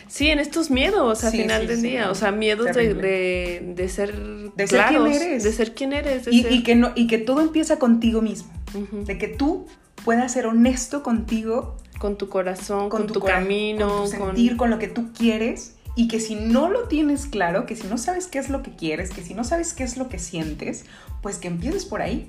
sí, 0.07 0.27
en 0.27 0.39
estos 0.39 0.69
miedos 0.69 1.23
al 1.23 1.31
final 1.31 1.65
del 1.65 1.81
día, 1.81 2.11
o 2.11 2.15
sea, 2.15 2.31
miedos 2.33 2.75
de, 2.75 2.93
de, 2.93 3.89
ser 3.89 4.13
de 4.53 4.67
ser 4.67 4.85
quien 4.89 5.07
eres, 5.07 5.43
de 5.43 5.53
ser 5.53 5.73
quien 5.73 5.93
eres, 5.93 6.27
y, 6.29 6.61
que 6.61 6.75
no 6.75 6.91
y 6.93 7.07
que 7.07 7.19
todo 7.19 7.39
empieza 7.39 7.79
contigo 7.79 8.21
mismo, 8.21 8.51
de 8.91 9.17
que 9.17 9.29
tú 9.29 9.65
puedas 10.03 10.33
ser 10.33 10.45
honesto 10.45 11.03
contigo, 11.03 11.77
con 11.99 12.17
tu 12.17 12.27
corazón, 12.27 12.89
con, 12.89 13.07
tu, 13.07 13.21
camino, 13.21 13.87
con 13.87 14.03
tu 14.03 14.07
sentir, 14.09 14.57
con 14.57 14.69
lo 14.69 14.77
que 14.77 14.89
tú 14.89 15.13
quieres 15.13 15.76
y 15.97 16.07
que 16.07 16.19
si 16.19 16.35
no 16.35 16.69
lo 16.69 16.83
tienes 16.83 17.25
claro, 17.25 17.65
que 17.65 17.75
si 17.75 17.87
no 17.87 17.97
sabes 17.97 18.27
qué 18.27 18.37
es 18.37 18.49
lo 18.49 18.61
que 18.61 18.71
quieres, 18.75 19.09
que 19.09 19.23
si 19.23 19.33
no 19.33 19.43
sabes 19.43 19.73
qué 19.73 19.83
es 19.83 19.97
lo 19.97 20.09
que 20.09 20.19
sientes, 20.19 20.85
pues 21.23 21.39
que 21.39 21.47
empieces 21.47 21.85
por 21.85 22.03
ahí. 22.03 22.27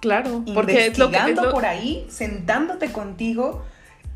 Claro, 0.00 0.42
porque 0.54 0.86
es 0.86 0.98
por 1.52 1.66
ahí, 1.66 2.06
sentándote 2.08 2.90
contigo 2.90 3.62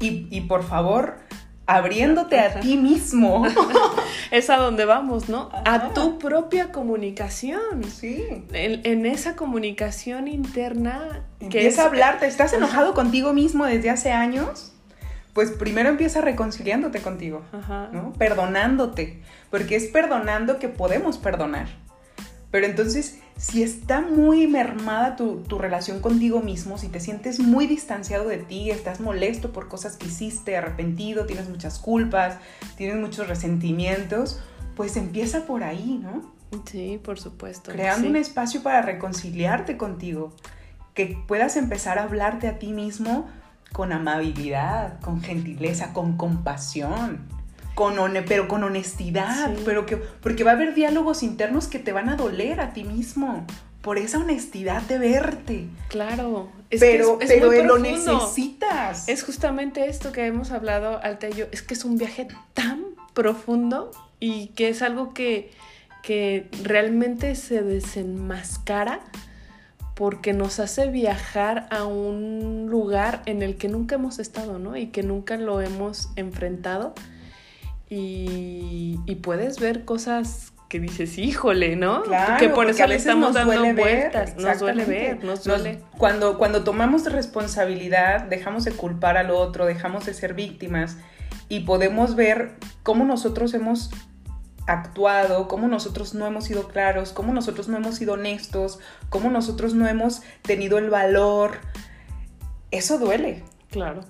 y, 0.00 0.40
por 0.42 0.64
favor 0.64 1.18
abriéndote 1.66 2.38
a 2.38 2.60
ti 2.60 2.76
mismo. 2.76 3.46
es 4.30 4.50
a 4.50 4.56
donde 4.56 4.84
vamos, 4.84 5.30
¿no? 5.30 5.48
A 5.64 5.94
tu 5.94 6.18
propia 6.18 6.72
comunicación. 6.72 7.84
Sí. 7.84 8.22
En, 8.52 9.06
esa 9.06 9.34
comunicación 9.34 10.28
interna. 10.28 11.24
que 11.48 11.66
es... 11.66 11.78
a 11.78 11.86
hablarte. 11.86 12.26
¿Estás 12.26 12.52
enojado 12.52 12.92
contigo 12.92 13.32
mismo 13.32 13.64
desde 13.64 13.88
hace 13.88 14.12
años? 14.12 14.73
Pues 15.34 15.50
primero 15.50 15.88
empieza 15.88 16.20
reconciliándote 16.20 17.02
contigo, 17.02 17.42
¿no? 17.92 18.12
Perdonándote, 18.12 19.20
porque 19.50 19.76
es 19.76 19.86
perdonando 19.88 20.58
que 20.58 20.68
podemos 20.68 21.18
perdonar. 21.18 21.66
Pero 22.52 22.66
entonces, 22.66 23.18
si 23.36 23.64
está 23.64 24.00
muy 24.00 24.46
mermada 24.46 25.16
tu, 25.16 25.58
relación 25.58 25.98
contigo 25.98 26.40
mismo, 26.40 26.78
si 26.78 26.86
te 26.86 27.00
sientes 27.00 27.40
muy 27.40 27.66
distanciado 27.66 28.28
de 28.28 28.38
ti, 28.38 28.70
estás 28.70 29.00
molesto 29.00 29.52
por 29.52 29.66
cosas 29.66 29.96
que 29.96 30.06
hiciste, 30.06 30.56
arrepentido, 30.56 31.26
tienes 31.26 31.48
muchas 31.48 31.80
culpas, 31.80 32.38
tienes 32.76 32.96
muchos 32.96 33.26
resentimientos, 33.26 34.40
pues 34.76 34.96
empieza 34.96 35.46
por 35.46 35.64
ahí, 35.64 36.00
¿no? 36.00 36.32
Sí, 36.64 37.00
por 37.02 37.18
supuesto. 37.18 37.72
Creando 37.72 38.06
un 38.06 38.14
espacio 38.14 38.62
para 38.62 38.82
reconciliarte 38.82 39.76
contigo, 39.76 40.32
que 40.94 41.18
puedas 41.26 41.56
empezar 41.56 41.98
a 41.98 42.04
hablarte 42.04 42.46
a 42.46 42.60
ti 42.60 42.72
mismo 42.72 43.28
con 43.74 43.90
amabilidad, 43.90 45.00
con 45.00 45.20
gentileza, 45.20 45.92
con 45.92 46.16
compasión, 46.16 47.26
con 47.74 47.96
pero 48.24 48.46
con 48.46 48.62
honestidad, 48.62 49.52
pero 49.64 49.84
que 49.84 49.96
porque 49.96 50.44
va 50.44 50.52
a 50.52 50.54
haber 50.54 50.74
diálogos 50.74 51.24
internos 51.24 51.66
que 51.66 51.80
te 51.80 51.90
van 51.90 52.08
a 52.08 52.14
doler 52.14 52.60
a 52.60 52.72
ti 52.72 52.84
mismo 52.84 53.44
por 53.82 53.98
esa 53.98 54.18
honestidad 54.18 54.80
de 54.82 54.98
verte. 54.98 55.66
Claro, 55.88 56.52
pero, 56.70 57.18
pero 57.18 57.64
lo 57.64 57.78
necesitas. 57.78 59.08
Es 59.08 59.24
justamente 59.24 59.88
esto 59.88 60.12
que 60.12 60.24
hemos 60.24 60.52
hablado, 60.52 61.00
Alta 61.02 61.28
y 61.28 61.32
yo, 61.32 61.46
es 61.50 61.62
que 61.62 61.74
es 61.74 61.84
un 61.84 61.98
viaje 61.98 62.28
tan 62.52 62.84
profundo 63.12 63.90
y 64.20 64.50
que 64.54 64.68
es 64.68 64.82
algo 64.82 65.14
que, 65.14 65.50
que 66.04 66.48
realmente 66.62 67.34
se 67.34 67.64
desenmascara 67.64 69.00
porque 69.94 70.32
nos 70.32 70.58
hace 70.58 70.88
viajar 70.88 71.68
a 71.70 71.84
un 71.84 72.66
lugar 72.68 73.22
en 73.26 73.42
el 73.42 73.56
que 73.56 73.68
nunca 73.68 73.94
hemos 73.94 74.18
estado, 74.18 74.58
¿no? 74.58 74.76
Y 74.76 74.88
que 74.88 75.02
nunca 75.02 75.36
lo 75.36 75.60
hemos 75.60 76.10
enfrentado. 76.16 76.94
Y, 77.88 78.98
puedes 79.22 79.60
ver 79.60 79.84
cosas 79.84 80.52
que 80.68 80.80
dices, 80.80 81.16
híjole, 81.18 81.76
¿no? 81.76 82.02
Claro, 82.02 82.38
que 82.38 82.48
por 82.48 82.68
eso 82.68 82.86
le 82.88 82.96
estamos 82.96 83.34
dando 83.34 83.62
vueltas. 83.74 84.36
nos 84.36 84.58
duele 84.58 84.84
ver, 84.84 85.22
nos 85.24 85.44
duele. 85.44 85.80
cuando, 85.96 86.36
cuando 86.36 86.64
tomamos 86.64 87.10
responsabilidad, 87.10 88.24
dejamos 88.24 88.64
de 88.64 88.72
culpar 88.72 89.16
al 89.16 89.30
otro, 89.30 89.64
dejamos 89.64 90.06
de 90.06 90.14
ser 90.14 90.34
víctimas 90.34 90.96
y 91.48 91.60
podemos 91.60 92.16
ver 92.16 92.56
cómo 92.82 93.04
nosotros 93.04 93.54
hemos 93.54 93.90
actuado, 94.66 95.48
cómo 95.48 95.68
nosotros 95.68 96.14
no 96.14 96.26
hemos 96.26 96.44
sido 96.44 96.68
claros, 96.68 97.12
cómo 97.12 97.32
nosotros 97.32 97.68
no 97.68 97.76
hemos 97.76 97.96
sido 97.96 98.14
honestos, 98.14 98.78
cómo 99.08 99.30
nosotros 99.30 99.74
no 99.74 99.86
hemos 99.86 100.22
tenido 100.42 100.78
el 100.78 100.90
valor. 100.90 101.58
Eso 102.70 102.98
duele. 102.98 103.42
Claro. 103.70 104.02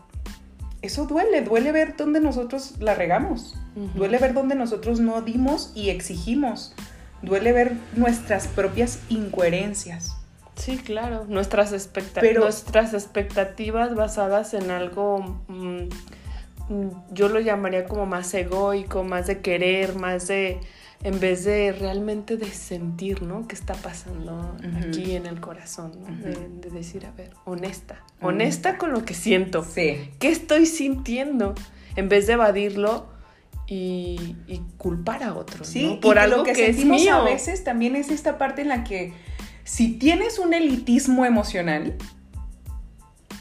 Eso 0.83 1.07
duele, 1.07 1.41
duele 1.43 1.73
ver 1.73 1.97
dónde 1.97 2.21
nosotros 2.21 2.75
la 2.79 2.95
regamos, 2.95 3.57
duele 3.95 4.19
ver 4.19 4.35
dónde 4.35 4.55
nosotros 4.55 5.01
no 5.01 5.23
dimos 5.23 5.73
y 5.75 5.89
exigimos, 5.89 6.75
duele 7.23 7.53
ver 7.53 7.73
nuestras 7.97 8.49
propias 8.49 9.01
incoherencias. 9.09 10.15
Sí, 10.57 10.77
claro, 10.77 11.25
nuestras, 11.27 11.71
nuestras 11.71 12.95
expectativas 12.95 13.95
basadas 13.95 14.53
en 14.53 14.71
algo... 14.71 15.43
Mm, 15.49 15.89
yo 17.13 17.29
lo 17.29 17.41
llamaría 17.41 17.85
como 17.85 18.07
más 18.07 18.33
egoico, 18.35 19.05
más 19.05 19.27
de 19.27 19.41
querer, 19.41 19.97
más 19.97 20.29
de, 20.29 20.61
en 21.03 21.21
vez 21.21 21.45
de 21.45 21.73
realmente 21.73 22.37
de 22.37 22.51
sentir, 22.51 23.23
¿no? 23.23 23.47
¿Qué 23.47 23.55
está 23.55 23.75
pasando 23.75 24.57
aquí 24.79 25.15
en 25.15 25.27
el 25.27 25.41
corazón? 25.41 25.93
de, 26.23 26.71
decir, 26.71 27.07
a 27.07 27.13
ver, 27.13 27.31
honesta, 27.45 28.03
honesta 28.21 28.79
con 28.79 28.93
lo 28.93 29.05
que 29.05 29.15
siento. 29.15 29.65
Sí. 29.65 30.11
¿Qué 30.19 30.29
estoy 30.29 30.67
sintiendo? 30.67 31.55
En 31.97 32.09
vez 32.09 32.27
de 32.27 32.33
evadirlo 32.33 33.07
y, 33.67 34.37
culpar 34.79 35.23
a 35.23 35.35
otros, 35.35 35.69
sí, 35.69 35.99
Por 36.01 36.19
algo 36.19 36.43
que, 36.45 36.69
es 36.69 36.85
mío. 36.85 37.15
A 37.15 37.25
veces 37.25 37.65
también 37.65 37.97
es 37.97 38.11
esta 38.11 38.39
parte 38.39 38.63
en 38.63 38.69
la 38.69 38.85
que 38.85 39.13
si 39.65 39.93
tienes 39.93 40.39
un 40.39 40.55
elitismo 40.55 41.25
emocional, 41.25 41.95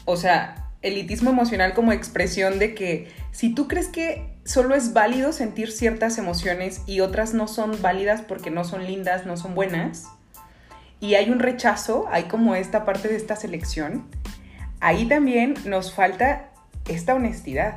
o 0.04 0.16
sea, 0.16 0.63
elitismo 0.84 1.30
emocional 1.30 1.72
como 1.74 1.92
expresión 1.92 2.58
de 2.58 2.74
que 2.74 3.08
si 3.32 3.54
tú 3.54 3.66
crees 3.66 3.88
que 3.88 4.28
solo 4.44 4.74
es 4.74 4.92
válido 4.92 5.32
sentir 5.32 5.72
ciertas 5.72 6.18
emociones 6.18 6.82
y 6.86 7.00
otras 7.00 7.32
no 7.34 7.48
son 7.48 7.80
válidas 7.80 8.20
porque 8.20 8.50
no 8.50 8.64
son 8.64 8.84
lindas, 8.84 9.26
no 9.26 9.36
son 9.36 9.54
buenas, 9.54 10.04
y 11.00 11.14
hay 11.14 11.30
un 11.30 11.40
rechazo, 11.40 12.06
hay 12.10 12.24
como 12.24 12.54
esta 12.54 12.84
parte 12.84 13.08
de 13.08 13.16
esta 13.16 13.34
selección, 13.34 14.04
ahí 14.80 15.06
también 15.06 15.54
nos 15.64 15.92
falta 15.92 16.50
esta 16.86 17.14
honestidad, 17.14 17.76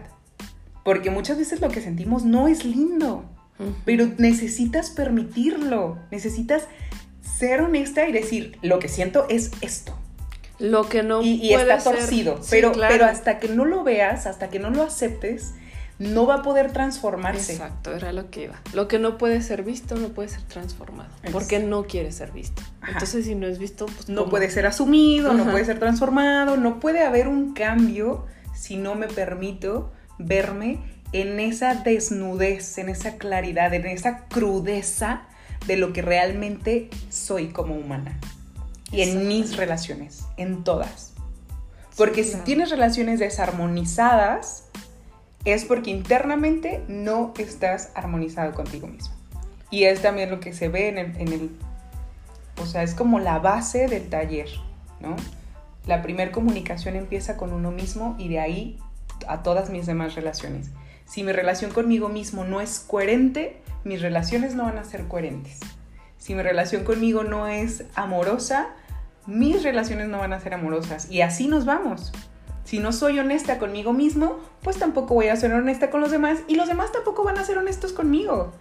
porque 0.83 1.09
muchas 1.09 1.37
veces 1.37 1.61
lo 1.61 1.69
que 1.69 1.81
sentimos 1.81 2.25
no 2.25 2.47
es 2.47 2.65
lindo, 2.65 3.25
pero 3.85 4.05
necesitas 4.17 4.89
permitirlo, 4.89 5.97
necesitas 6.11 6.67
ser 7.37 7.61
honesta 7.61 8.07
y 8.07 8.11
decir, 8.11 8.57
lo 8.61 8.79
que 8.79 8.89
siento 8.89 9.25
es 9.29 9.51
esto 9.61 9.96
lo 10.59 10.89
que 10.89 11.03
no 11.03 11.21
y, 11.21 11.53
está 11.53 11.77
torcido, 11.77 12.39
pero, 12.49 12.71
pero 12.73 13.05
hasta 13.05 13.39
que 13.39 13.47
no 13.49 13.65
lo 13.65 13.83
veas, 13.83 14.25
hasta 14.25 14.49
que 14.49 14.59
no 14.59 14.69
lo 14.69 14.83
aceptes, 14.83 15.53
no 15.99 16.25
va 16.25 16.35
a 16.35 16.41
poder 16.41 16.71
transformarse. 16.71 17.53
Exacto, 17.53 17.93
era 17.93 18.11
lo 18.13 18.29
que 18.29 18.43
iba. 18.43 18.61
Lo 18.73 18.87
que 18.87 18.99
no 18.99 19.17
puede 19.17 19.41
ser 19.41 19.63
visto 19.63 19.95
no 19.95 20.09
puede 20.09 20.29
ser 20.29 20.41
transformado, 20.43 21.09
porque 21.31 21.59
no 21.59 21.85
quiere 21.85 22.11
ser 22.11 22.31
visto. 22.31 22.61
Entonces, 22.87 23.25
si 23.25 23.35
no 23.35 23.47
es 23.47 23.59
visto, 23.59 23.85
pues 23.85 24.09
no 24.09 24.29
puede 24.29 24.49
ser 24.49 24.65
asumido, 24.65 25.33
no 25.33 25.49
puede 25.49 25.65
ser 25.65 25.79
transformado, 25.79 26.57
no 26.57 26.79
puede 26.79 27.03
haber 27.03 27.27
un 27.27 27.53
cambio 27.53 28.25
si 28.55 28.77
no 28.77 28.95
me 28.95 29.07
permito 29.07 29.91
verme 30.17 30.79
en 31.13 31.39
esa 31.39 31.75
desnudez, 31.75 32.77
en 32.77 32.89
esa 32.89 33.17
claridad, 33.17 33.73
en 33.73 33.85
esa 33.85 34.25
crudeza 34.27 35.23
de 35.67 35.77
lo 35.77 35.93
que 35.93 36.01
realmente 36.01 36.89
soy 37.09 37.47
como 37.49 37.75
humana 37.75 38.19
y 38.91 39.01
en 39.01 39.27
mis 39.27 39.57
relaciones, 39.57 40.25
en 40.37 40.63
todas. 40.63 41.13
Porque 41.95 42.23
si 42.23 42.37
tienes 42.37 42.69
relaciones 42.69 43.19
desarmonizadas, 43.19 44.65
es 45.45 45.65
porque 45.65 45.89
internamente 45.89 46.83
no 46.87 47.33
estás 47.37 47.91
armonizado 47.95 48.53
contigo 48.53 48.87
mismo. 48.87 49.15
Y 49.71 49.83
es 49.83 50.01
también 50.01 50.29
lo 50.29 50.39
que 50.39 50.53
se 50.53 50.69
ve 50.69 50.89
en 50.89 50.97
el, 50.97 51.17
en 51.17 51.33
el 51.33 51.49
o 52.61 52.65
sea, 52.65 52.83
es 52.83 52.93
como 52.93 53.19
la 53.19 53.39
base 53.39 53.87
del 53.87 54.09
taller, 54.09 54.49
¿no? 54.99 55.15
La 55.85 56.01
primera 56.01 56.31
comunicación 56.31 56.95
empieza 56.95 57.37
con 57.37 57.53
uno 57.53 57.71
mismo 57.71 58.15
y 58.17 58.29
de 58.29 58.39
ahí 58.39 58.79
a 59.27 59.43
todas 59.43 59.69
mis 59.69 59.85
demás 59.85 60.15
relaciones. 60.15 60.71
Si 61.05 61.23
mi 61.23 61.31
relación 61.31 61.71
conmigo 61.71 62.09
mismo 62.09 62.43
no 62.43 62.59
es 62.59 62.79
coherente, 62.79 63.61
mis 63.83 64.01
relaciones 64.01 64.55
no 64.55 64.63
van 64.63 64.77
a 64.77 64.83
ser 64.83 65.07
coherentes. 65.07 65.59
Si 66.17 66.33
mi 66.35 66.41
relación 66.41 66.83
conmigo 66.83 67.23
no 67.23 67.47
es 67.47 67.85
amorosa, 67.95 68.69
mis 69.27 69.63
relaciones 69.63 70.07
no 70.07 70.19
van 70.19 70.33
a 70.33 70.39
ser 70.39 70.53
amorosas. 70.53 71.11
Y 71.11 71.21
así 71.21 71.47
nos 71.47 71.65
vamos. 71.65 72.11
Si 72.63 72.79
no 72.79 72.91
soy 72.91 73.19
honesta 73.19 73.59
conmigo 73.59 73.93
mismo, 73.93 74.39
pues 74.61 74.77
tampoco 74.77 75.13
voy 75.13 75.27
a 75.27 75.35
ser 75.35 75.53
honesta 75.53 75.89
con 75.89 76.01
los 76.01 76.11
demás 76.11 76.39
y 76.47 76.55
los 76.55 76.67
demás 76.67 76.91
tampoco 76.91 77.23
van 77.23 77.37
a 77.37 77.45
ser 77.45 77.57
honestos 77.57 77.93
conmigo. 77.93 78.53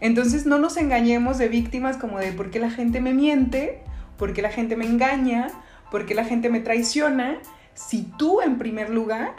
Entonces 0.00 0.46
no 0.46 0.58
nos 0.58 0.76
engañemos 0.76 1.38
de 1.38 1.46
víctimas 1.48 1.96
como 1.96 2.18
de 2.18 2.32
por 2.32 2.50
qué 2.50 2.58
la 2.58 2.70
gente 2.70 3.00
me 3.00 3.14
miente, 3.14 3.82
por 4.18 4.32
qué 4.32 4.42
la 4.42 4.50
gente 4.50 4.74
me 4.74 4.84
engaña, 4.84 5.46
por 5.92 6.06
qué 6.06 6.14
la 6.14 6.24
gente 6.24 6.48
me 6.48 6.58
traiciona. 6.58 7.38
Si 7.74 8.02
tú 8.02 8.40
en 8.40 8.58
primer 8.58 8.90
lugar 8.90 9.36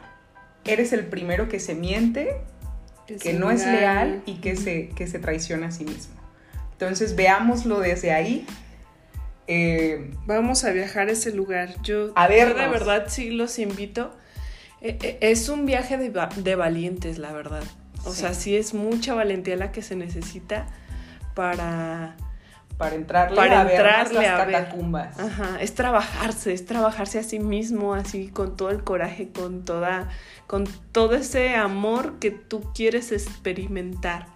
eres 0.63 0.93
el 0.93 1.05
primero 1.05 1.49
que 1.49 1.59
se 1.59 1.75
miente, 1.75 2.37
que, 3.21 3.33
no 3.33 3.51
es 3.51 3.65
leal 3.65 4.23
y 4.25 4.35
que 4.35 4.55
se, 4.55 4.87
que 4.89 5.05
se 5.07 5.19
traiciona 5.19 5.67
a 5.67 5.71
sí 5.71 5.83
mismo. 5.83 6.22
Entonces 6.83 7.15
veámoslo 7.15 7.79
desde 7.79 8.11
ahí. 8.11 8.45
Eh, 9.47 10.11
Vamos 10.25 10.63
a 10.63 10.71
viajar 10.71 11.09
a 11.09 11.11
ese 11.11 11.33
lugar. 11.33 11.81
Yo, 11.81 12.11
a 12.15 12.27
de 12.27 12.45
verdad 12.45 13.05
sí 13.07 13.31
los 13.31 13.59
invito. 13.59 14.11
Eh, 14.81 14.97
eh, 15.01 15.17
es 15.21 15.49
un 15.49 15.65
viaje 15.65 15.97
de, 15.97 16.55
valientes, 16.55 17.17
la 17.17 17.31
verdad. 17.31 17.63
O 18.05 18.11
sea, 18.11 18.33
sí 18.33 18.55
es 18.55 18.73
mucha 18.73 19.13
valentía 19.13 19.55
la 19.55 19.71
que 19.71 19.81
se 19.81 19.95
necesita 19.95 20.67
para 21.35 22.17
para 22.77 22.95
entrarle 22.95 23.37
para 23.37 23.61
a 23.61 23.71
entrarle 23.71 24.19
ver 24.19 24.29
las 24.29 24.45
catacumbas. 24.45 25.19
Ajá, 25.19 25.61
es 25.61 25.73
trabajarse, 25.75 26.53
es 26.53 26.65
trabajarse 26.65 27.19
a 27.19 27.23
sí 27.23 27.39
mismo, 27.39 27.93
así 27.93 28.27
con 28.27 28.57
todo 28.57 28.71
el 28.71 28.83
coraje, 28.83 29.29
con 29.29 29.63
toda 29.63 30.09
con 30.47 30.67
todo 30.91 31.15
ese 31.15 31.55
amor 31.55 32.19
que 32.19 32.31
tú 32.31 32.61
quieres 32.73 33.11
experimentar 33.11 34.27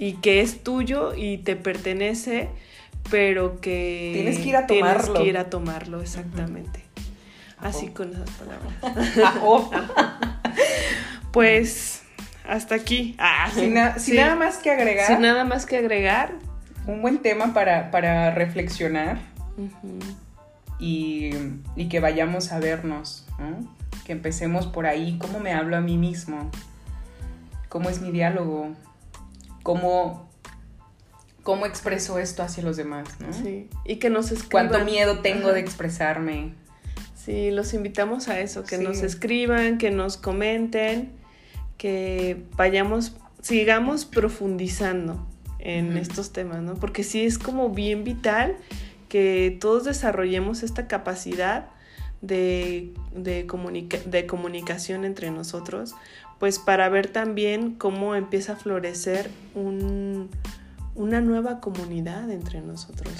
y 0.00 0.14
que 0.14 0.40
es 0.40 0.64
tuyo 0.64 1.14
y 1.14 1.36
te 1.36 1.56
pertenece, 1.56 2.48
pero 3.10 3.60
que 3.60 4.12
tienes 4.14 4.38
que 4.38 4.48
ir 4.48 4.56
a 4.56 4.66
tomarlo. 4.66 5.02
Tienes 5.02 5.20
que 5.20 5.28
ir 5.28 5.36
a 5.36 5.50
tomarlo, 5.50 6.00
exactamente. 6.00 6.82
Así 7.58 7.88
con 7.88 8.10
esas 8.10 8.30
palabras. 8.30 9.34
pues 11.32 12.00
hasta 12.48 12.76
aquí. 12.76 13.14
Ah, 13.18 13.50
sin, 13.52 13.74
nada 13.74 14.36
más 14.36 14.56
que 14.56 14.70
agregar. 14.70 15.06
Sin 15.06 15.20
nada 15.20 15.44
más 15.44 15.66
que 15.66 15.76
agregar. 15.76 16.32
Un 16.86 17.02
buen 17.02 17.18
tema 17.18 17.52
para, 17.52 18.30
reflexionar 18.30 19.18
y, 20.78 21.32
y, 21.76 21.88
que 21.90 22.00
vayamos 22.00 22.52
a 22.52 22.58
vernos, 22.58 23.26
¿no? 23.38 23.70
que 24.06 24.12
empecemos 24.12 24.66
por 24.66 24.86
ahí, 24.86 25.18
cómo 25.18 25.40
me 25.40 25.52
hablo 25.52 25.76
a 25.76 25.82
mí 25.82 25.98
mismo, 25.98 26.50
cómo 27.68 27.90
es 27.90 28.00
mi 28.00 28.10
diálogo, 28.10 28.74
cómo, 29.62 30.28
cómo 31.42 31.66
expreso 31.66 32.18
esto 32.18 32.42
hacia 32.42 32.62
los 32.62 32.76
demás, 32.76 33.08
¿no? 33.20 33.32
Sí, 33.32 33.68
y 33.84 33.96
que 33.96 34.10
nos 34.10 34.32
escriban. 34.32 34.68
Cuánto 34.68 34.84
miedo 34.84 35.20
tengo 35.20 35.52
de 35.52 35.60
expresarme. 35.60 36.54
Sí, 37.14 37.50
los 37.50 37.74
invitamos 37.74 38.28
a 38.28 38.40
eso, 38.40 38.64
que 38.64 38.78
nos 38.78 39.02
escriban, 39.02 39.78
que 39.78 39.90
nos 39.90 40.16
comenten, 40.16 41.12
que 41.76 42.44
vayamos, 42.56 43.14
sigamos 43.42 44.06
profundizando 44.06 45.26
en 45.58 45.98
estos 45.98 46.32
temas, 46.32 46.62
¿no? 46.62 46.74
Porque 46.74 47.04
sí 47.04 47.24
es 47.24 47.38
como 47.38 47.70
bien 47.70 48.04
vital 48.04 48.56
que 49.08 49.56
todos 49.60 49.84
desarrollemos 49.84 50.62
esta 50.62 50.88
capacidad 50.88 51.68
de, 52.22 52.92
de, 53.14 53.46
de 54.06 54.26
comunicación 54.26 55.04
entre 55.04 55.30
nosotros, 55.30 55.94
pues 56.40 56.58
para 56.58 56.88
ver 56.88 57.08
también 57.08 57.74
cómo 57.74 58.14
empieza 58.14 58.54
a 58.54 58.56
florecer 58.56 59.30
un, 59.54 60.30
una 60.94 61.20
nueva 61.20 61.60
comunidad 61.60 62.30
entre 62.30 62.62
nosotros, 62.62 63.12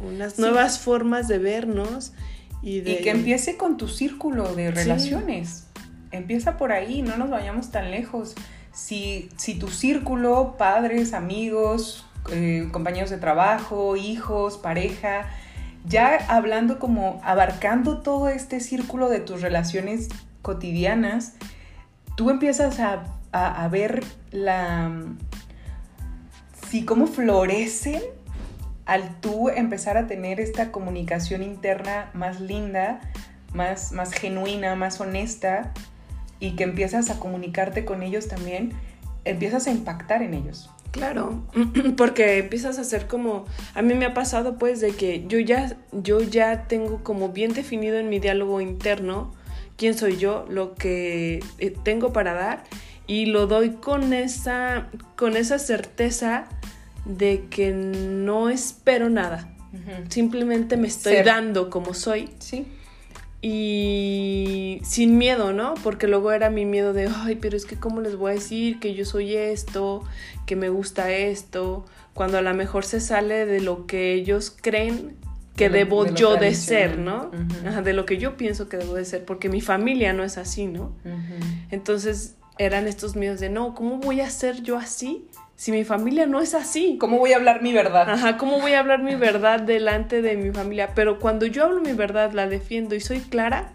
unas 0.00 0.40
nuevas 0.40 0.80
formas 0.80 1.28
de 1.28 1.38
vernos 1.38 2.12
y 2.60 2.80
de... 2.80 2.94
Y 2.94 2.96
que 2.98 3.10
empiece 3.10 3.56
con 3.56 3.76
tu 3.76 3.86
círculo 3.86 4.56
de 4.56 4.72
relaciones. 4.72 5.68
Empieza 6.10 6.56
por 6.56 6.72
ahí, 6.72 7.00
no 7.00 7.16
nos 7.16 7.30
vayamos 7.30 7.70
tan 7.70 7.92
lejos. 7.92 8.34
Si, 8.72 9.28
si 9.36 9.56
tu 9.56 9.68
círculo, 9.68 10.56
padres, 10.58 11.12
amigos, 11.12 12.06
eh, 12.32 12.68
compañeros 12.72 13.10
de 13.10 13.18
trabajo, 13.18 13.94
hijos, 13.94 14.58
pareja, 14.58 15.30
ya 15.86 16.16
hablando 16.28 16.80
como 16.80 17.20
abarcando 17.22 18.00
todo 18.00 18.28
este 18.28 18.58
círculo 18.58 19.08
de 19.08 19.20
tus 19.20 19.42
relaciones 19.42 20.08
cotidianas, 20.42 21.34
tú 22.18 22.30
empiezas 22.30 22.80
a, 22.80 23.68
ver 23.68 24.02
la... 24.32 24.90
Sí, 26.68 26.84
cómo 26.84 27.06
florecen 27.06 28.02
al 28.86 29.20
tú 29.20 29.50
empezar 29.50 29.96
a 29.96 30.08
tener 30.08 30.40
esta 30.40 30.72
comunicación 30.72 31.44
interna 31.44 32.10
más 32.14 32.40
linda, 32.40 33.00
más, 33.54 33.92
más 33.92 34.12
genuina, 34.12 34.74
más 34.74 35.00
honesta, 35.00 35.72
y 36.40 36.56
que 36.56 36.64
empiezas 36.64 37.08
a 37.08 37.20
comunicarte 37.20 37.84
con 37.84 38.02
ellos 38.02 38.26
también, 38.26 38.72
empiezas 39.24 39.68
a 39.68 39.70
impactar 39.70 40.22
en 40.22 40.34
ellos. 40.34 40.70
Claro, 40.90 41.44
porque 41.96 42.38
empiezas 42.38 42.80
a 42.80 42.84
ser 42.84 43.06
como, 43.06 43.44
a 43.74 43.82
mí 43.82 43.94
me 43.94 44.06
ha 44.06 44.14
pasado 44.14 44.58
pues 44.58 44.80
de 44.80 44.90
que 44.90 45.24
yo 45.28 45.38
ya, 45.38 45.76
yo 45.92 46.20
ya 46.20 46.66
tengo 46.66 47.04
como 47.04 47.28
bien 47.28 47.52
definido 47.52 47.96
en 47.96 48.08
mi 48.08 48.18
diálogo 48.18 48.60
interno 48.60 49.37
quién 49.78 49.96
soy 49.96 50.18
yo, 50.18 50.44
lo 50.50 50.74
que 50.74 51.42
eh, 51.58 51.74
tengo 51.82 52.12
para 52.12 52.34
dar 52.34 52.64
y 53.06 53.26
lo 53.26 53.46
doy 53.46 53.70
con 53.70 54.12
esa, 54.12 54.88
con 55.16 55.36
esa 55.36 55.58
certeza 55.58 56.46
de 57.06 57.46
que 57.48 57.70
no 57.70 58.50
espero 58.50 59.08
nada, 59.08 59.54
simplemente 60.10 60.76
me 60.76 60.88
estoy 60.88 61.22
dando 61.22 61.70
como 61.70 61.94
soy. 61.94 62.28
Sí. 62.38 62.66
Y 63.40 64.80
sin 64.82 65.16
miedo, 65.16 65.52
¿no? 65.52 65.74
Porque 65.84 66.08
luego 66.08 66.32
era 66.32 66.50
mi 66.50 66.64
miedo 66.64 66.92
de, 66.92 67.08
ay, 67.08 67.36
pero 67.36 67.56
es 67.56 67.64
que 67.64 67.76
cómo 67.76 68.00
les 68.00 68.16
voy 68.16 68.32
a 68.32 68.34
decir 68.34 68.80
que 68.80 68.94
yo 68.94 69.04
soy 69.04 69.36
esto, 69.36 70.02
que 70.44 70.56
me 70.56 70.68
gusta 70.68 71.12
esto, 71.12 71.86
cuando 72.14 72.38
a 72.38 72.42
lo 72.42 72.52
mejor 72.52 72.84
se 72.84 73.00
sale 73.00 73.46
de 73.46 73.60
lo 73.60 73.86
que 73.86 74.12
ellos 74.12 74.54
creen 74.60 75.16
que 75.58 75.68
debo 75.68 76.06
yo 76.06 76.36
de 76.36 76.54
ser, 76.54 76.98
¿no? 76.98 77.30
de 77.82 77.92
lo 77.92 78.06
que 78.06 78.16
yo 78.16 78.36
pienso 78.36 78.68
que 78.68 78.76
debo 78.76 78.94
de 78.94 79.04
ser, 79.04 79.24
porque 79.24 79.48
mi 79.48 79.60
familia 79.60 80.12
no 80.12 80.24
es 80.24 80.38
así, 80.38 80.66
¿no? 80.66 80.92
Entonces 81.70 82.36
eran 82.58 82.88
estos 82.88 83.16
miedos 83.16 83.40
de, 83.40 83.50
no, 83.50 83.74
¿cómo 83.74 83.98
voy 83.98 84.20
a 84.20 84.30
ser 84.30 84.62
yo 84.62 84.78
así? 84.78 85.28
si 85.58 85.72
mi 85.72 85.82
familia 85.82 86.24
no 86.24 86.40
es 86.40 86.54
así? 86.54 86.98
¿Cómo 87.00 87.18
voy 87.18 87.32
a 87.32 87.36
hablar 87.36 87.62
mi 87.62 87.72
verdad? 87.72 88.08
Ajá, 88.08 88.36
¿cómo 88.36 88.60
voy 88.60 88.74
a 88.74 88.78
hablar 88.78 89.02
mi 89.02 89.16
verdad 89.16 89.58
delante 89.58 90.22
de 90.22 90.36
mi 90.36 90.52
familia? 90.52 90.90
Pero 90.94 91.18
cuando 91.18 91.46
yo 91.46 91.64
hablo 91.64 91.80
mi 91.80 91.94
verdad, 91.94 92.30
la 92.30 92.46
defiendo 92.46 92.94
y 92.94 93.00
soy 93.00 93.18
clara, 93.18 93.72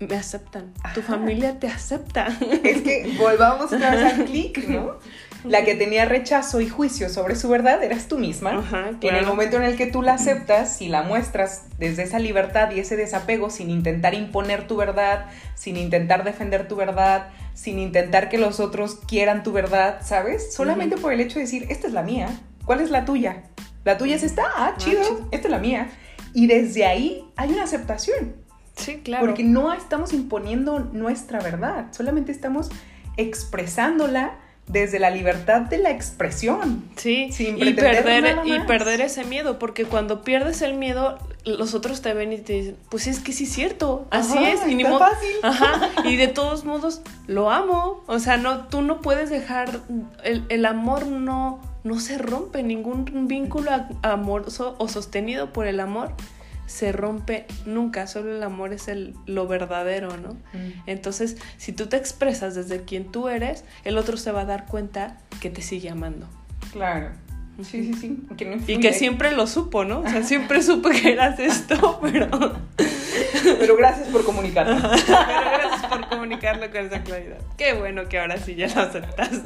me 0.00 0.16
aceptan. 0.16 0.72
Tu 0.94 1.00
familia 1.00 1.60
te 1.60 1.68
acepta. 1.68 2.26
Es 2.64 2.82
que 2.82 3.14
volvamos 3.16 3.72
a 3.72 3.92
al 3.92 4.24
clic, 4.24 4.66
¿no? 4.68 4.98
La 5.44 5.64
que 5.64 5.74
tenía 5.74 6.04
rechazo 6.04 6.60
y 6.60 6.68
juicio 6.68 7.08
sobre 7.08 7.34
su 7.34 7.48
verdad 7.48 7.82
eras 7.82 8.06
tú 8.06 8.18
misma. 8.18 8.58
Ajá, 8.58 8.90
En 9.00 9.14
el 9.14 9.26
momento 9.26 9.56
en 9.56 9.64
el 9.64 9.76
que 9.76 9.86
tú 9.86 10.02
la 10.02 10.14
aceptas 10.14 10.80
y 10.80 10.88
la 10.88 11.02
muestras 11.02 11.64
desde 11.78 12.04
esa 12.04 12.18
libertad 12.18 12.70
y 12.70 12.80
ese 12.80 12.96
desapego, 12.96 13.50
sin 13.50 13.70
intentar 13.70 14.14
imponer 14.14 14.66
tu 14.66 14.76
verdad, 14.76 15.26
sin 15.54 15.76
intentar 15.76 16.24
defender 16.24 16.68
tu 16.68 16.76
verdad, 16.76 17.30
sin 17.54 17.78
intentar 17.78 18.28
que 18.28 18.38
los 18.38 18.60
otros 18.60 18.96
quieran 19.06 19.42
tu 19.42 19.52
verdad, 19.52 20.00
¿sabes? 20.02 20.54
Solamente 20.54 20.96
por 20.96 21.12
el 21.12 21.20
hecho 21.20 21.34
de 21.34 21.44
decir, 21.44 21.66
esta 21.68 21.86
es 21.86 21.92
la 21.92 22.02
mía, 22.02 22.28
¿cuál 22.64 22.80
es 22.80 22.90
la 22.90 23.04
tuya? 23.04 23.44
La 23.84 23.98
tuya 23.98 24.16
es 24.16 24.22
esta, 24.22 24.44
ah, 24.44 24.72
ah 24.72 24.74
chido, 24.76 25.28
esta 25.32 25.48
es 25.48 25.50
la 25.50 25.58
mía. 25.58 25.90
Y 26.34 26.46
desde 26.46 26.86
ahí 26.86 27.24
hay 27.36 27.50
una 27.50 27.64
aceptación. 27.64 28.36
Sí, 28.76 29.00
claro. 29.04 29.26
Porque 29.26 29.44
no 29.44 29.72
estamos 29.72 30.12
imponiendo 30.12 30.78
nuestra 30.78 31.40
verdad, 31.40 31.86
solamente 31.90 32.32
estamos 32.32 32.70
expresándola 33.16 34.38
desde 34.66 34.98
la 34.98 35.10
libertad 35.10 35.62
de 35.62 35.78
la 35.78 35.90
expresión. 35.90 36.84
Sí, 36.96 37.30
sin 37.32 37.62
y 37.62 37.72
perder, 37.74 38.38
y 38.44 38.60
perder 38.60 39.00
ese 39.00 39.24
miedo, 39.24 39.58
porque 39.58 39.84
cuando 39.84 40.22
pierdes 40.22 40.62
el 40.62 40.74
miedo, 40.74 41.18
los 41.44 41.74
otros 41.74 42.00
te 42.00 42.14
ven 42.14 42.32
y 42.32 42.38
te 42.38 42.52
dicen, 42.52 42.76
pues 42.88 43.06
es 43.06 43.20
que 43.20 43.32
sí 43.32 43.44
es 43.44 43.52
cierto, 43.52 44.06
así 44.10 44.38
es, 44.38 44.66
y 44.66 44.74
ni 44.74 44.84
fácil. 44.84 45.36
Ajá, 45.42 45.90
y 46.04 46.16
de 46.16 46.28
todos 46.28 46.64
modos 46.64 47.02
lo 47.26 47.50
amo, 47.50 48.02
o 48.06 48.18
sea, 48.18 48.36
no, 48.36 48.66
tú 48.68 48.82
no 48.82 49.00
puedes 49.00 49.30
dejar, 49.30 49.80
el, 50.22 50.44
el 50.48 50.64
amor 50.64 51.06
no, 51.06 51.60
no 51.84 52.00
se 52.00 52.18
rompe, 52.18 52.62
ningún 52.62 53.26
vínculo 53.26 53.70
amoroso 54.02 54.76
o 54.78 54.88
sostenido 54.88 55.52
por 55.52 55.66
el 55.66 55.80
amor 55.80 56.14
se 56.66 56.92
rompe 56.92 57.46
nunca, 57.66 58.06
solo 58.06 58.34
el 58.34 58.42
amor 58.42 58.72
es 58.72 58.88
el, 58.88 59.14
lo 59.26 59.46
verdadero, 59.46 60.16
¿no? 60.16 60.34
Mm. 60.52 60.82
Entonces, 60.86 61.36
si 61.58 61.72
tú 61.72 61.86
te 61.86 61.96
expresas 61.96 62.54
desde 62.54 62.84
quien 62.84 63.10
tú 63.10 63.28
eres, 63.28 63.64
el 63.84 63.98
otro 63.98 64.16
se 64.16 64.32
va 64.32 64.42
a 64.42 64.44
dar 64.44 64.66
cuenta 64.66 65.18
que 65.40 65.50
te 65.50 65.62
sigue 65.62 65.90
amando. 65.90 66.26
Claro. 66.72 67.10
Sí, 67.62 67.92
sí, 67.92 67.94
sí. 67.94 68.26
y 68.66 68.80
que 68.80 68.94
siempre 68.94 69.30
lo 69.32 69.46
supo, 69.46 69.84
¿no? 69.84 70.00
O 70.00 70.08
sea, 70.08 70.22
siempre 70.22 70.62
supe 70.62 70.90
que 70.90 71.12
eras 71.12 71.38
esto, 71.38 72.00
pero... 72.02 72.28
pero 73.58 73.76
gracias 73.76 74.08
por 74.08 74.24
comunicarlo. 74.24 74.76
pero 74.80 75.50
gracias 75.52 75.86
por 75.86 76.08
comunicarlo 76.08 76.70
con 76.70 76.86
esa 76.86 77.02
claridad. 77.02 77.38
Qué 77.58 77.74
bueno 77.74 78.08
que 78.08 78.18
ahora 78.18 78.38
sí 78.38 78.54
ya 78.54 78.68
lo 78.68 78.80
aceptas. 78.80 79.42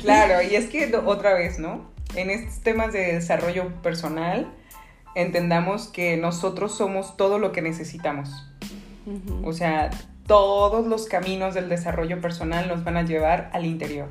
claro, 0.00 0.42
y 0.48 0.54
es 0.54 0.66
que 0.66 0.94
otra 1.04 1.34
vez, 1.34 1.58
¿no? 1.58 1.90
En 2.14 2.30
estos 2.30 2.62
temas 2.62 2.92
de 2.92 3.14
desarrollo 3.14 3.68
personal, 3.82 4.46
entendamos 5.14 5.88
que 5.88 6.16
nosotros 6.16 6.76
somos 6.76 7.16
todo 7.16 7.38
lo 7.38 7.52
que 7.52 7.62
necesitamos. 7.62 8.30
O 9.44 9.52
sea, 9.52 9.90
todos 10.26 10.86
los 10.86 11.06
caminos 11.06 11.54
del 11.54 11.68
desarrollo 11.68 12.20
personal 12.20 12.68
nos 12.68 12.84
van 12.84 12.96
a 12.96 13.02
llevar 13.02 13.50
al 13.52 13.66
interior, 13.66 14.08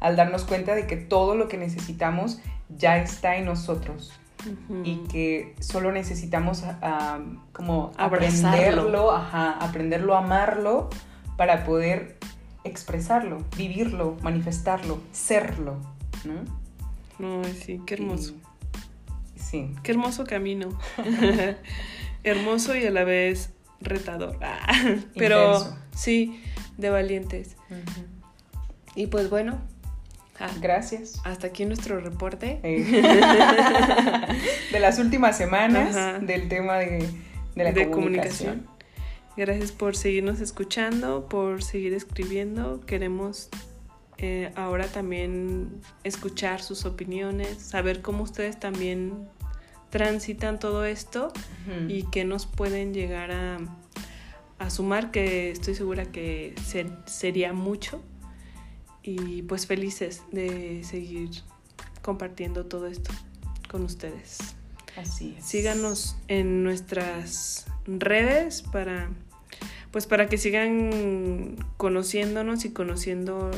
al 0.00 0.16
darnos 0.16 0.44
cuenta 0.44 0.74
de 0.74 0.86
que 0.86 0.96
todo 0.96 1.34
lo 1.34 1.48
que 1.48 1.56
necesitamos 1.56 2.40
ya 2.68 2.98
está 2.98 3.36
en 3.36 3.46
nosotros 3.46 4.12
y 4.84 4.98
que 5.10 5.56
solo 5.58 5.90
necesitamos 5.90 6.62
ah, 6.64 7.18
como 7.52 7.90
aprenderlo, 7.96 9.10
aprenderlo 9.10 10.14
a 10.14 10.18
amarlo 10.18 10.88
para 11.36 11.64
poder 11.64 12.18
expresarlo, 12.62 13.38
vivirlo, 13.56 14.16
manifestarlo, 14.22 14.98
serlo, 15.12 15.76
¿no? 16.24 17.42
sí, 17.44 17.80
qué 17.84 17.94
hermoso. 17.94 18.34
Sí. 19.50 19.74
Qué 19.82 19.92
hermoso 19.92 20.24
camino. 20.24 20.78
hermoso 22.24 22.76
y 22.76 22.84
a 22.84 22.90
la 22.90 23.04
vez 23.04 23.50
retador. 23.80 24.38
Ah, 24.42 24.58
pero 25.14 25.74
sí, 25.94 26.42
de 26.76 26.90
valientes. 26.90 27.56
Y 28.94 29.06
pues 29.06 29.30
bueno. 29.30 29.60
Ah, 30.40 30.50
Gracias. 30.60 31.20
Hasta 31.24 31.46
aquí 31.48 31.64
nuestro 31.64 31.98
reporte. 32.00 32.60
De 34.72 34.80
las 34.80 34.98
últimas 34.98 35.36
semanas 35.36 36.24
del 36.24 36.48
tema 36.48 36.78
de, 36.78 37.08
la 37.56 37.72
comunicación. 37.90 38.66
Gracias 39.36 39.72
por 39.72 39.96
seguirnos 39.96 40.40
escuchando, 40.40 41.28
por 41.28 41.62
seguir 41.62 41.94
escribiendo. 41.94 42.80
Queremos 42.86 43.48
eh, 44.18 44.52
ahora 44.56 44.86
también 44.86 45.80
escuchar 46.02 46.60
sus 46.60 46.84
opiniones, 46.84 47.62
saber 47.62 48.02
cómo 48.02 48.24
ustedes 48.24 48.58
también 48.58 49.28
transitan 49.90 50.58
todo 50.58 50.84
esto 50.84 51.32
y 51.88 52.04
que 52.04 52.24
nos 52.24 52.46
pueden 52.46 52.94
llegar 52.94 53.30
a, 53.30 53.58
a, 54.58 54.70
sumar, 54.70 55.10
que 55.10 55.50
estoy 55.50 55.74
segura 55.74 56.06
que 56.06 56.54
sería 57.06 57.52
mucho. 57.52 58.02
Y 59.02 59.42
pues 59.42 59.66
felices 59.66 60.22
de 60.32 60.82
seguir 60.84 61.30
compartiendo 62.02 62.66
todo 62.66 62.86
esto 62.86 63.10
con 63.70 63.82
ustedes. 63.84 64.38
Así 64.96 65.36
es. 65.38 65.44
Síganos 65.44 66.16
en 66.28 66.64
nuestras 66.64 67.66
redes 67.86 68.62
para 68.62 69.08
pues 69.90 70.06
para 70.06 70.28
que 70.28 70.36
sigan 70.36 71.56
conociéndonos 71.76 72.64
y 72.64 72.70
conociendo 72.70 73.50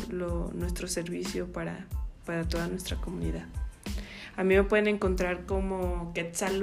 nuestro 0.55 0.89
servicio 0.89 1.53
para, 1.53 1.87
para 2.25 2.49
toda 2.49 2.69
nuestra 2.69 2.97
comunidad. 2.97 3.47
A 4.37 4.45
mí 4.45 4.55
me 4.55 4.65
pueden 4.65 4.89
encontrar 4.89 5.47
como 5.47 6.13
Quetzal 6.15 6.63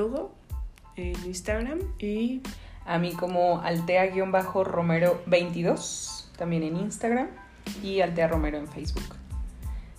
en 0.96 1.16
Instagram 1.26 1.80
y... 2.00 2.42
A 2.86 3.00
mí 3.00 3.12
como 3.12 3.62
Altea-Romero22 3.64 6.18
también 6.38 6.64
en 6.64 6.78
Instagram 6.78 7.28
y 7.84 8.00
Altea 8.00 8.30
Romero 8.30 8.58
en 8.58 8.68
Facebook. 8.68 9.18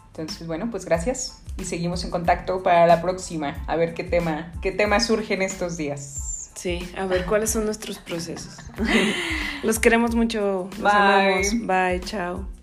Entonces, 0.09 0.47
bueno, 0.47 0.71
pues 0.71 0.87
gracias 0.87 1.43
y 1.59 1.65
seguimos 1.65 2.05
en 2.05 2.11
contacto 2.11 2.63
para 2.63 2.87
la 2.87 3.03
próxima, 3.03 3.63
a 3.67 3.77
ver 3.77 3.95
qué 3.95 4.05
tema, 4.05 4.53
qué 4.63 4.73
tema 4.73 5.01
surge 5.01 5.35
en 5.35 5.43
estos 5.43 5.77
días. 5.77 6.51
Sí, 6.55 6.89
a 6.97 7.07
ver 7.07 7.27
cuáles 7.27 7.51
son 7.51 7.67
nuestros 7.67 7.99
procesos. 7.99 8.59
Los 9.63 9.79
queremos 9.79 10.17
mucho. 10.17 10.69
Los 10.81 10.93
Bye. 10.93 10.93
amamos. 10.93 11.67
Bye, 11.67 12.01
chao. 12.01 12.58